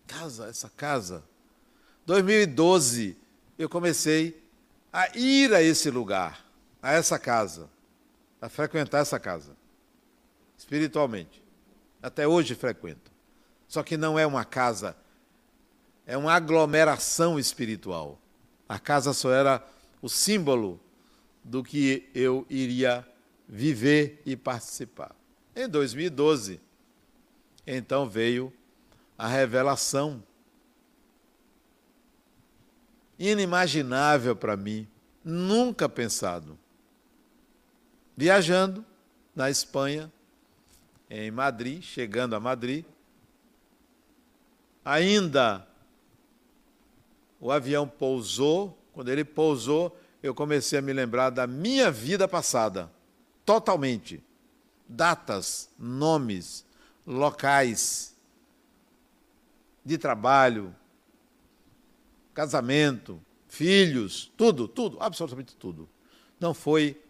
[0.07, 1.23] Casa, essa casa
[2.05, 3.17] 2012,
[3.57, 4.39] eu comecei
[4.93, 6.45] a ir a esse lugar,
[6.81, 7.67] a essa casa,
[8.39, 9.57] a frequentar essa casa,
[10.55, 11.43] espiritualmente.
[12.01, 13.11] Até hoje frequento.
[13.67, 14.95] Só que não é uma casa,
[16.05, 18.19] é uma aglomeração espiritual.
[18.69, 19.67] A casa só era
[19.99, 20.79] o símbolo
[21.43, 23.05] do que eu iria
[23.47, 25.15] viver e participar.
[25.55, 26.59] Em 2012,
[27.65, 28.51] então veio
[29.17, 30.23] a revelação
[33.17, 34.87] inimaginável para mim,
[35.23, 36.57] nunca pensado.
[38.15, 38.85] Viajando
[39.35, 40.11] na Espanha,
[41.09, 42.85] em Madrid, chegando a Madrid,
[44.83, 45.67] ainda
[47.39, 52.91] o avião pousou, quando ele pousou, eu comecei a me lembrar da minha vida passada,
[53.45, 54.23] totalmente.
[54.87, 56.65] Datas, nomes,
[57.05, 58.15] locais
[59.83, 60.75] de trabalho,
[62.33, 65.87] casamento, filhos, tudo, tudo, absolutamente tudo.
[66.39, 67.01] Não foi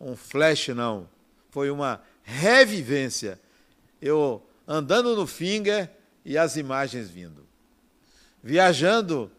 [0.00, 1.08] um flash, não.
[1.50, 3.40] Foi uma revivência.
[4.00, 5.90] Eu andando no finger
[6.24, 7.46] e as imagens vindo.
[8.42, 9.30] Viajando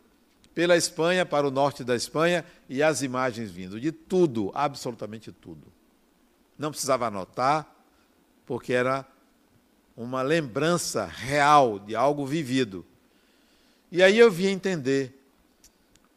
[0.59, 3.79] pela Espanha, para o norte da Espanha, e as imagens vindo.
[3.79, 5.71] De tudo, absolutamente tudo.
[6.57, 7.65] Não precisava anotar,
[8.45, 9.05] porque era
[9.95, 12.85] uma lembrança real de algo vivido.
[13.89, 15.17] E aí eu vim entender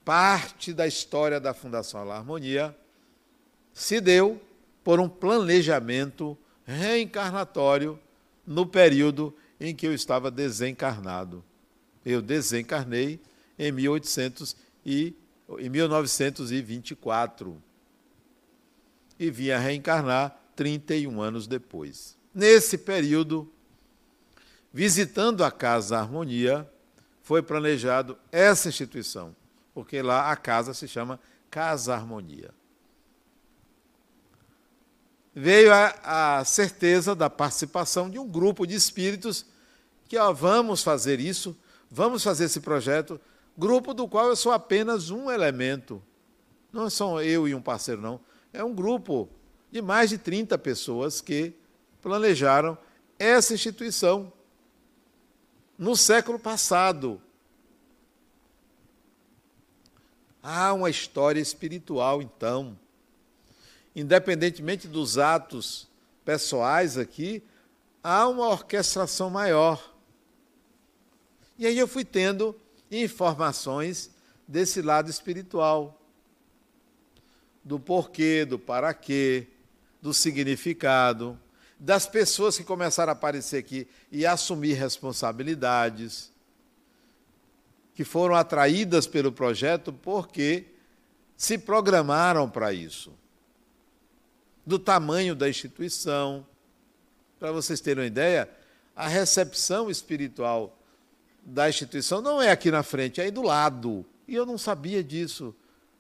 [0.05, 2.77] parte da história da Fundação La Harmonia
[3.73, 4.43] se deu
[4.83, 6.37] por um planejamento
[6.67, 7.97] reencarnatório
[8.45, 11.45] no período em que eu estava desencarnado.
[12.05, 13.21] Eu desencarnei
[13.59, 15.15] em 1800 e
[15.59, 17.63] em 1924
[19.19, 22.17] e vim a reencarnar 31 anos depois.
[22.35, 23.53] Nesse período,
[24.73, 26.69] visitando a Casa Harmonia,
[27.23, 29.35] foi planejado essa instituição,
[29.73, 32.51] porque lá a casa se chama Casa Harmonia.
[35.35, 39.47] Veio a, a certeza da participação de um grupo de espíritos
[40.09, 41.57] que ó, vamos fazer isso,
[41.91, 43.19] vamos fazer esse projeto,
[43.57, 46.03] grupo do qual eu sou apenas um elemento.
[46.73, 48.21] Não são eu e um parceiro, não.
[48.53, 49.29] É um grupo
[49.71, 51.55] de mais de 30 pessoas que
[52.01, 52.77] planejaram
[53.19, 54.33] essa instituição
[55.79, 57.21] no século passado.
[60.43, 62.79] Há uma história espiritual, então.
[63.95, 65.89] Independentemente dos atos
[66.25, 67.43] pessoais aqui,
[68.03, 69.95] há uma orquestração maior.
[71.59, 72.57] E aí eu fui tendo
[72.93, 74.11] informações
[74.47, 75.99] desse lado espiritual,
[77.65, 79.47] do porquê, do para quê,
[80.01, 81.41] do significado,
[81.79, 86.31] das pessoas que começaram a aparecer aqui e assumir responsabilidades,
[87.95, 90.67] que foram atraídas pelo projeto porque
[91.37, 93.13] se programaram para isso.
[94.65, 96.47] Do tamanho da instituição.
[97.39, 98.49] Para vocês terem uma ideia,
[98.95, 100.79] a recepção espiritual
[101.45, 104.05] da instituição não é aqui na frente, é aí do lado.
[104.27, 105.55] E eu não sabia disso.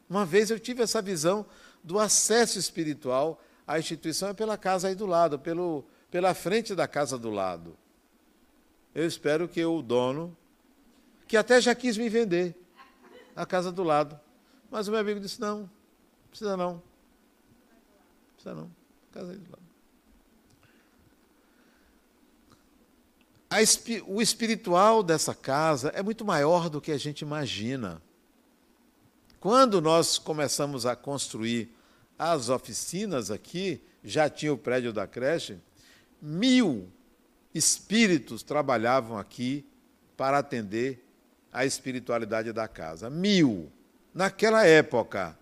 [0.09, 1.45] Uma vez eu tive essa visão
[1.82, 6.86] do acesso espiritual à instituição é pela casa aí do lado, pelo, pela frente da
[6.86, 7.76] casa do lado.
[8.95, 10.36] Eu espero que o dono,
[11.26, 12.55] que até já quis me vender,
[13.34, 14.18] a casa do lado.
[14.70, 15.68] Mas o meu amigo disse: não,
[16.28, 16.82] precisa não.
[18.34, 18.70] Precisa não.
[19.11, 19.61] Casa aí do lado.
[24.07, 28.00] O espiritual dessa casa é muito maior do que a gente imagina.
[29.38, 31.68] Quando nós começamos a construir
[32.18, 35.59] as oficinas aqui, já tinha o prédio da creche,
[36.20, 36.88] mil
[37.55, 39.64] espíritos trabalhavam aqui
[40.16, 41.05] para atender
[41.53, 43.11] a espiritualidade da casa.
[43.11, 43.70] Mil.
[44.14, 45.36] Naquela época.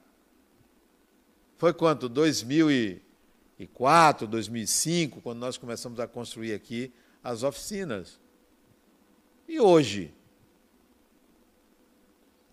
[1.56, 2.08] Foi quanto?
[2.08, 6.92] 2004, 2005, quando nós começamos a construir aqui
[7.22, 8.18] as oficinas.
[9.46, 10.14] E hoje?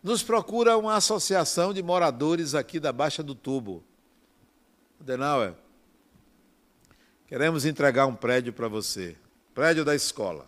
[0.02, 3.84] nos procura uma associação de moradores aqui da Baixa do Tubo.
[5.00, 5.54] Denauer,
[7.28, 9.16] queremos entregar um prédio para você.
[9.54, 10.48] Prédio da escola.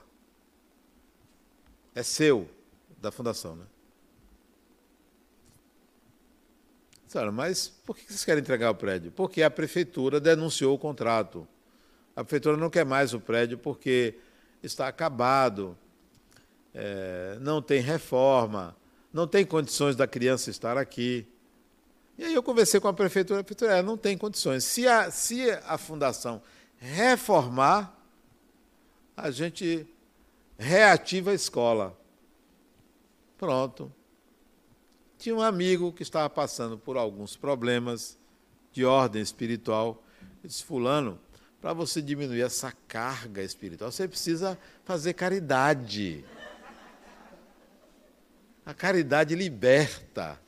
[1.96, 2.50] É seu,
[3.02, 3.66] da fundação, né?
[7.08, 9.12] Senhora, mas por que vocês querem entregar o prédio?
[9.12, 11.48] Porque a prefeitura denunciou o contrato.
[12.16, 14.14] A prefeitura não quer mais o prédio porque
[14.62, 15.76] está acabado,
[16.72, 18.76] é, não tem reforma,
[19.12, 21.28] não tem condições da criança estar aqui.
[22.18, 24.64] E aí eu conversei com a prefeitura, a prefeitura é, não tem condições.
[24.64, 26.42] Se a, se a fundação
[26.78, 27.96] reformar,
[29.16, 29.88] a gente
[30.58, 31.98] reativa a escola.
[33.38, 33.92] Pronto.
[35.18, 38.18] Tinha um amigo que estava passando por alguns problemas
[38.72, 40.04] de ordem espiritual.
[40.22, 41.20] Ele disse, fulano,
[41.62, 46.24] para você diminuir essa carga espiritual, você precisa fazer caridade.
[48.66, 50.40] A caridade liberta.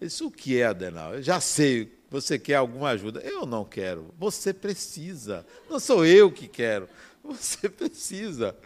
[0.00, 1.14] Isso o que é, Adenal?
[1.14, 3.20] Eu já sei, você quer alguma ajuda.
[3.20, 4.14] Eu não quero.
[4.18, 5.46] Você precisa.
[5.68, 6.88] Não sou eu que quero.
[7.24, 8.56] Você precisa.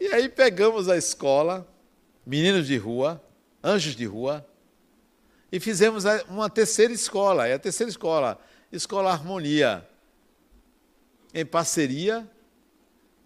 [0.00, 1.66] E aí pegamos a escola,
[2.24, 3.22] meninos de rua,
[3.62, 4.46] anjos de rua,
[5.50, 7.46] e fizemos uma terceira escola.
[7.46, 8.40] É a terceira escola,
[8.72, 9.86] Escola Harmonia.
[11.32, 12.26] Em parceria,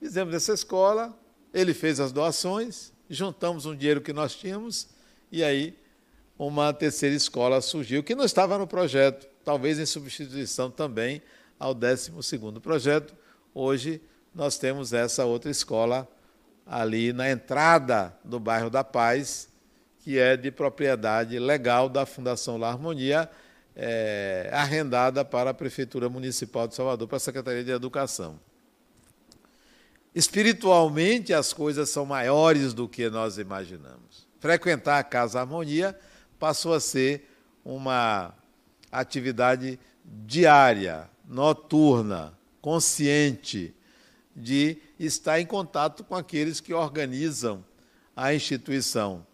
[0.01, 1.17] fizemos essa escola,
[1.55, 4.89] ele fez as doações, juntamos um dinheiro que nós tínhamos
[5.33, 5.77] e aí
[6.39, 11.21] uma terceira escola surgiu, que não estava no projeto, talvez em substituição também
[11.59, 12.13] ao 12
[12.63, 13.15] projeto.
[13.53, 14.01] Hoje
[14.35, 16.09] nós temos essa outra escola
[16.65, 19.49] ali na entrada do bairro da Paz,
[19.99, 23.29] que é de propriedade legal da Fundação La Harmonia,
[23.77, 28.39] é, arrendada para a Prefeitura Municipal de Salvador, para a Secretaria de Educação.
[30.15, 34.27] Espiritualmente, as coisas são maiores do que nós imaginamos.
[34.41, 35.99] Frequentar a Casa Harmonia
[36.39, 37.29] passou a ser
[37.65, 38.35] uma
[38.91, 43.75] atividade diária, noturna, consciente
[44.35, 47.65] de estar em contato com aqueles que organizam
[48.17, 49.25] a instituição.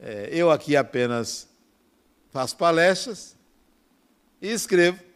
[0.00, 1.48] É, eu aqui apenas
[2.30, 3.36] faço palestras
[4.40, 5.11] e escrevo.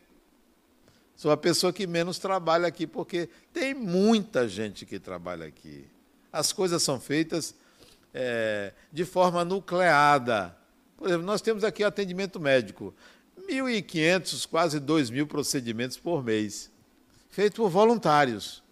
[1.16, 5.88] Sou a pessoa que menos trabalha aqui, porque tem muita gente que trabalha aqui.
[6.30, 7.54] As coisas são feitas
[8.12, 10.54] é, de forma nucleada.
[10.94, 12.94] Por exemplo, nós temos aqui atendimento médico.
[13.48, 16.70] 1.500, quase 2.000 procedimentos por mês,
[17.30, 18.62] feito por voluntários.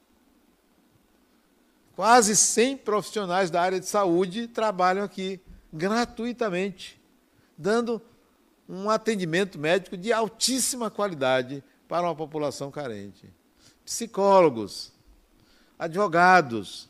[1.97, 5.41] Quase 100 profissionais da área de saúde trabalham aqui
[5.73, 7.01] gratuitamente,
[7.57, 8.03] dando
[8.69, 13.29] um atendimento médico de altíssima qualidade para uma população carente.
[13.85, 14.93] Psicólogos,
[15.79, 16.89] advogados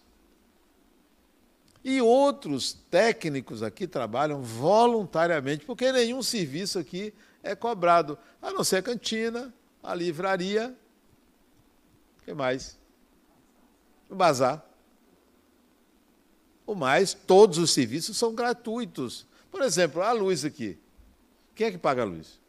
[1.82, 8.76] e outros técnicos aqui trabalham voluntariamente, porque nenhum serviço aqui é cobrado, a não ser
[8.76, 10.74] a cantina, a livraria,
[12.20, 12.78] o que mais?
[14.08, 14.64] O bazar.
[16.66, 19.26] O mais, todos os serviços são gratuitos.
[19.50, 20.78] Por exemplo, a luz aqui.
[21.54, 22.40] Quem é que paga a luz?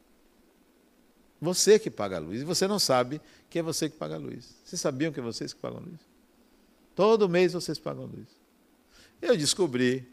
[1.40, 2.40] Você que paga a luz.
[2.40, 3.20] E você não sabe
[3.50, 4.54] que é você que paga a luz.
[4.64, 6.00] Vocês sabiam que é vocês que pagam a luz?
[6.94, 8.26] Todo mês vocês pagam a luz.
[9.20, 10.08] Eu descobri.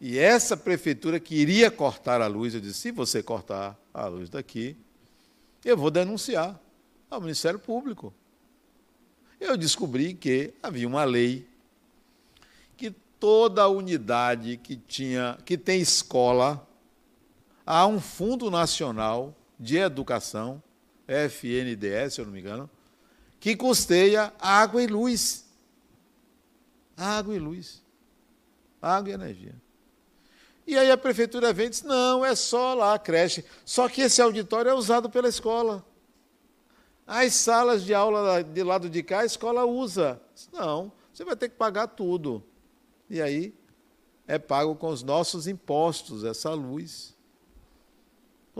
[0.00, 2.54] E essa prefeitura queria cortar a luz.
[2.54, 4.76] Eu disse: se você cortar a luz daqui,
[5.64, 6.60] eu vou denunciar
[7.08, 8.12] ao Ministério Público
[9.40, 11.48] eu descobri que havia uma lei
[12.76, 16.66] que toda unidade que tinha, que tem escola,
[17.64, 20.62] há um Fundo Nacional de Educação,
[21.06, 22.70] FNDS, se eu não me engano,
[23.38, 25.46] que custeia água e luz.
[26.96, 27.82] Água e luz.
[28.80, 29.54] Água e energia.
[30.66, 33.44] E aí a prefeitura vem e diz: não, é só lá a creche.
[33.64, 35.84] Só que esse auditório é usado pela escola.
[37.06, 40.20] As salas de aula de lado de cá, a escola usa.
[40.52, 42.42] Não, você vai ter que pagar tudo.
[43.08, 43.52] E aí
[44.28, 47.16] é pago com os nossos impostos, essa luz.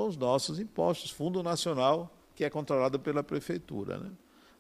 [0.01, 4.11] Com os nossos impostos, Fundo Nacional, que é controlado pela prefeitura, né?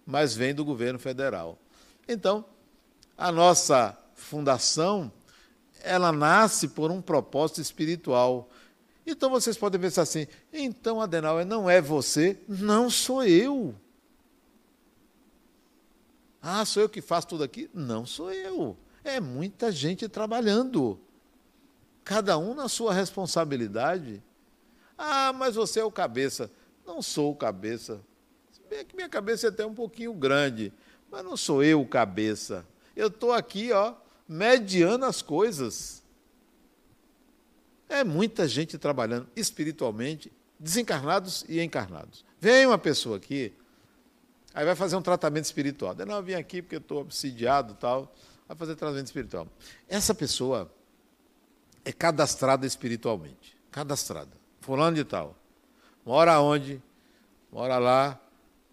[0.05, 1.57] mas vem do governo federal.
[2.07, 2.45] Então,
[3.17, 5.11] a nossa fundação,
[5.83, 8.51] ela nasce por um propósito espiritual.
[9.07, 12.39] Então vocês podem pensar assim: então, Adenauer, não é você?
[12.47, 13.75] Não sou eu.
[16.43, 17.71] Ah, sou eu que faço tudo aqui?
[17.73, 18.77] Não sou eu.
[19.03, 21.01] É muita gente trabalhando.
[22.05, 24.23] Cada um na sua responsabilidade.
[25.03, 26.51] Ah, mas você é o cabeça.
[26.87, 28.03] Não sou o cabeça.
[28.53, 30.71] Se bem que minha cabeça é até um pouquinho grande,
[31.11, 32.67] mas não sou eu o cabeça.
[32.95, 33.95] Eu estou aqui, ó,
[34.29, 36.03] mediando as coisas.
[37.89, 42.23] É muita gente trabalhando espiritualmente, desencarnados e encarnados.
[42.39, 43.55] Vem uma pessoa aqui,
[44.53, 45.97] aí vai fazer um tratamento espiritual.
[46.07, 48.15] Não, eu vim aqui porque estou obsidiado tal,
[48.47, 49.49] vai fazer tratamento espiritual.
[49.89, 50.71] Essa pessoa
[51.87, 53.57] é cadastrada espiritualmente.
[53.71, 54.40] Cadastrada.
[54.61, 55.35] Fulano de tal.
[56.05, 56.81] Mora onde?
[57.53, 58.19] Mora lá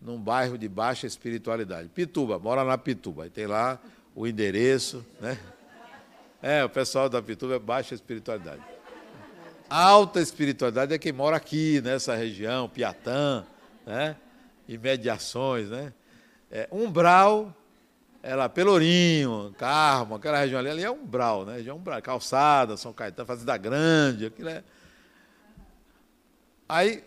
[0.01, 1.89] num bairro de baixa espiritualidade.
[1.89, 3.23] Pituba, mora na Pituba.
[3.23, 3.79] Aí tem lá
[4.15, 5.37] o endereço, né?
[6.41, 8.61] É, o pessoal da Pituba é baixa espiritualidade.
[9.69, 13.43] Alta espiritualidade é quem mora aqui, nessa região, Piatã,
[13.85, 14.15] né?
[14.67, 15.69] imediações.
[15.69, 15.91] Né?
[16.51, 17.53] É, umbral,
[18.21, 21.57] ela, Pelourinho, Carmo, aquela região ali, ali é umbral, né?
[21.57, 24.63] região umbral, calçada, São Caetano, Fazenda Grande, aquilo é...
[26.67, 27.03] Aí,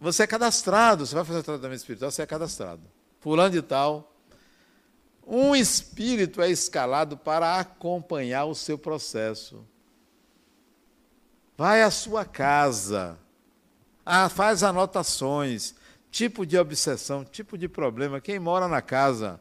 [0.00, 2.82] você é cadastrado, você vai fazer tratamento espiritual, você é cadastrado.
[3.20, 4.10] Fulano de tal,
[5.26, 9.64] um espírito é escalado para acompanhar o seu processo.
[11.56, 13.18] Vai à sua casa,
[14.04, 15.74] ah, faz anotações,
[16.10, 19.38] tipo de obsessão, tipo de problema, quem mora na casa.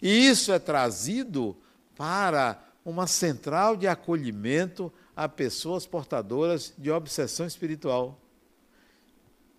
[0.00, 1.56] E isso é trazido
[1.96, 8.18] para uma central de acolhimento a pessoas portadoras de obsessão espiritual.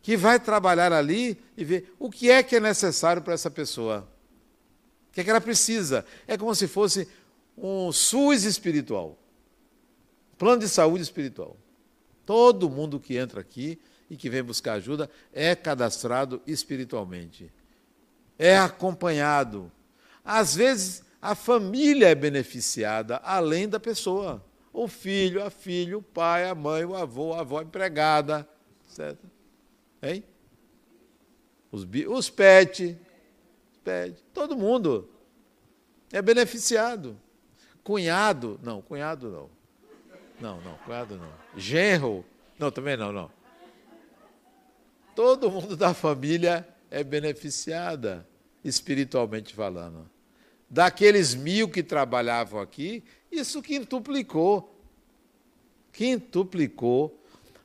[0.01, 4.07] Que vai trabalhar ali e ver o que é que é necessário para essa pessoa.
[5.09, 6.05] O que é que ela precisa?
[6.27, 7.07] É como se fosse
[7.57, 9.17] um SUS espiritual.
[10.37, 11.57] Plano de saúde espiritual.
[12.25, 13.79] Todo mundo que entra aqui
[14.09, 17.51] e que vem buscar ajuda é cadastrado espiritualmente.
[18.39, 19.71] É acompanhado.
[20.23, 24.43] Às vezes, a família é beneficiada além da pessoa.
[24.73, 28.47] O filho, a filha, o pai, a mãe, o avô, a avó, empregada,
[28.87, 29.29] certo?
[30.01, 30.23] Hein?
[31.71, 32.97] Os, os pet,
[33.83, 35.09] pet, todo mundo
[36.11, 37.17] é beneficiado.
[37.83, 39.49] Cunhado, não, cunhado não.
[40.39, 41.31] Não, não, cunhado não.
[41.55, 42.25] Genro,
[42.57, 43.31] não, também não, não.
[45.15, 48.27] Todo mundo da família é beneficiada,
[48.63, 50.09] espiritualmente falando.
[50.69, 54.79] Daqueles mil que trabalhavam aqui, isso quintuplicou.
[55.91, 57.20] Quintuplicou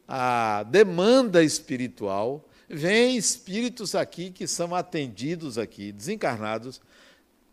[0.06, 2.48] a demanda espiritual.
[2.68, 6.80] Vem espíritos aqui que são atendidos aqui, desencarnados,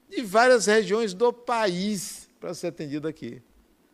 [0.09, 3.41] de várias regiões do país para ser atendido aqui.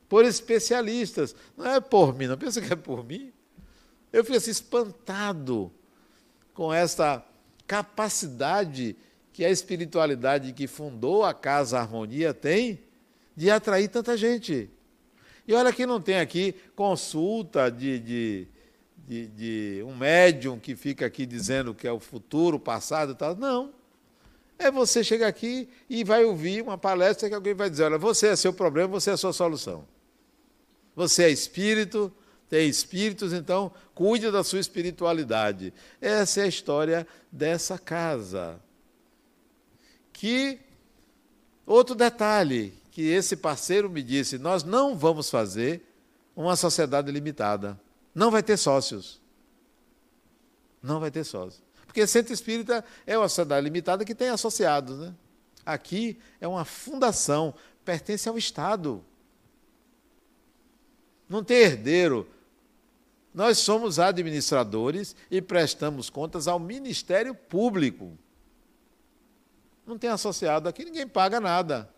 [0.07, 1.35] Por especialistas.
[1.55, 3.31] Não é por mim, não pensa que é por mim.
[4.11, 5.71] Eu fico assim, espantado
[6.53, 7.23] com essa
[7.67, 8.95] capacidade
[9.31, 12.79] que a espiritualidade que fundou a Casa Harmonia tem
[13.35, 14.69] de atrair tanta gente.
[15.49, 18.47] E olha que não tem aqui consulta de, de,
[18.95, 23.15] de, de um médium que fica aqui dizendo que é o futuro, o passado e
[23.15, 23.35] tal.
[23.35, 23.73] Não.
[24.59, 28.27] É você chegar aqui e vai ouvir uma palestra que alguém vai dizer: olha, você
[28.27, 29.87] é seu problema, você é a sua solução.
[30.95, 32.13] Você é espírito,
[32.47, 35.73] tem espíritos, então cuide da sua espiritualidade.
[35.99, 38.61] Essa é a história dessa casa.
[40.13, 40.59] Que
[41.65, 45.85] outro detalhe que esse parceiro me disse, nós não vamos fazer
[46.35, 47.79] uma sociedade limitada.
[48.13, 49.21] Não vai ter sócios.
[50.81, 51.61] Não vai ter sócios.
[51.85, 55.13] Porque centro espírita é uma sociedade limitada que tem associados, né?
[55.65, 59.03] Aqui é uma fundação, pertence ao Estado.
[61.27, 62.27] Não tem herdeiro,
[63.33, 68.17] nós somos administradores e prestamos contas ao Ministério Público.
[69.85, 71.89] Não tem associado aqui, ninguém paga nada.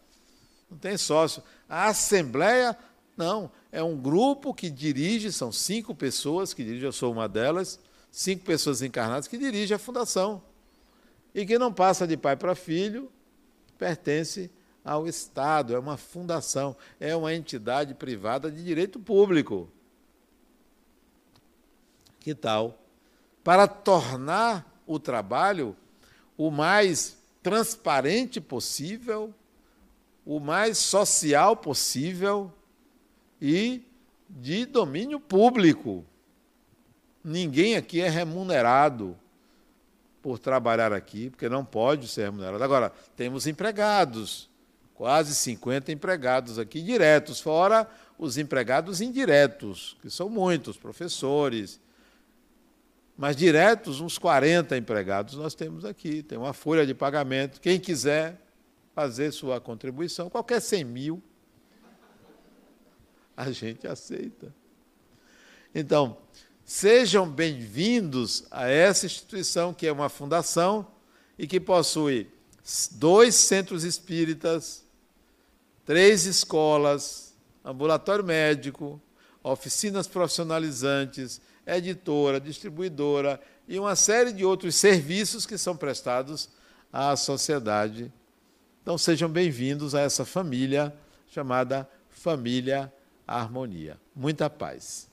[0.72, 1.44] Não tem sócio.
[1.68, 2.78] A Assembleia,
[3.18, 3.52] não.
[3.72, 7.78] É um grupo que dirige, são cinco pessoas que dirigem, eu sou uma delas,
[8.10, 10.42] cinco pessoas encarnadas que dirigem a fundação.
[11.36, 13.12] E que não passa de pai para filho,
[13.78, 14.50] pertence
[14.84, 19.70] ao Estado, é uma fundação, é uma entidade privada de direito público.
[22.20, 22.80] Que tal?
[23.44, 25.76] Para tornar o trabalho
[26.38, 29.34] o mais transparente possível,
[30.26, 32.52] o mais social possível
[33.42, 33.84] e
[34.30, 36.06] de domínio público.
[37.24, 39.18] Ninguém aqui é remunerado
[40.22, 42.64] por trabalhar aqui, porque não pode ser remunerado.
[42.64, 44.50] Agora, temos empregados,
[44.94, 51.80] quase 50 empregados aqui diretos, fora os empregados indiretos, que são muitos, professores,
[53.18, 56.24] mas diretos, uns 40 empregados nós temos aqui.
[56.24, 57.60] Tem uma folha de pagamento.
[57.60, 58.40] Quem quiser
[58.94, 61.24] fazer sua contribuição, qualquer 100 mil,
[63.36, 64.54] a gente aceita.
[65.74, 66.18] Então,
[66.66, 70.86] sejam bem-vindos a essa instituição que é uma fundação
[71.38, 72.30] e que possui
[72.92, 74.86] dois centros espíritas,
[75.86, 77.34] três escolas,
[77.64, 79.02] ambulatório médico,
[79.42, 86.50] oficinas profissionalizantes, editora, distribuidora e uma série de outros serviços que são prestados
[86.92, 88.12] à sociedade.
[88.82, 90.92] Então sejam bem-vindos a essa família
[91.28, 92.92] chamada Família
[93.28, 94.00] Harmonia.
[94.16, 95.11] Muita paz.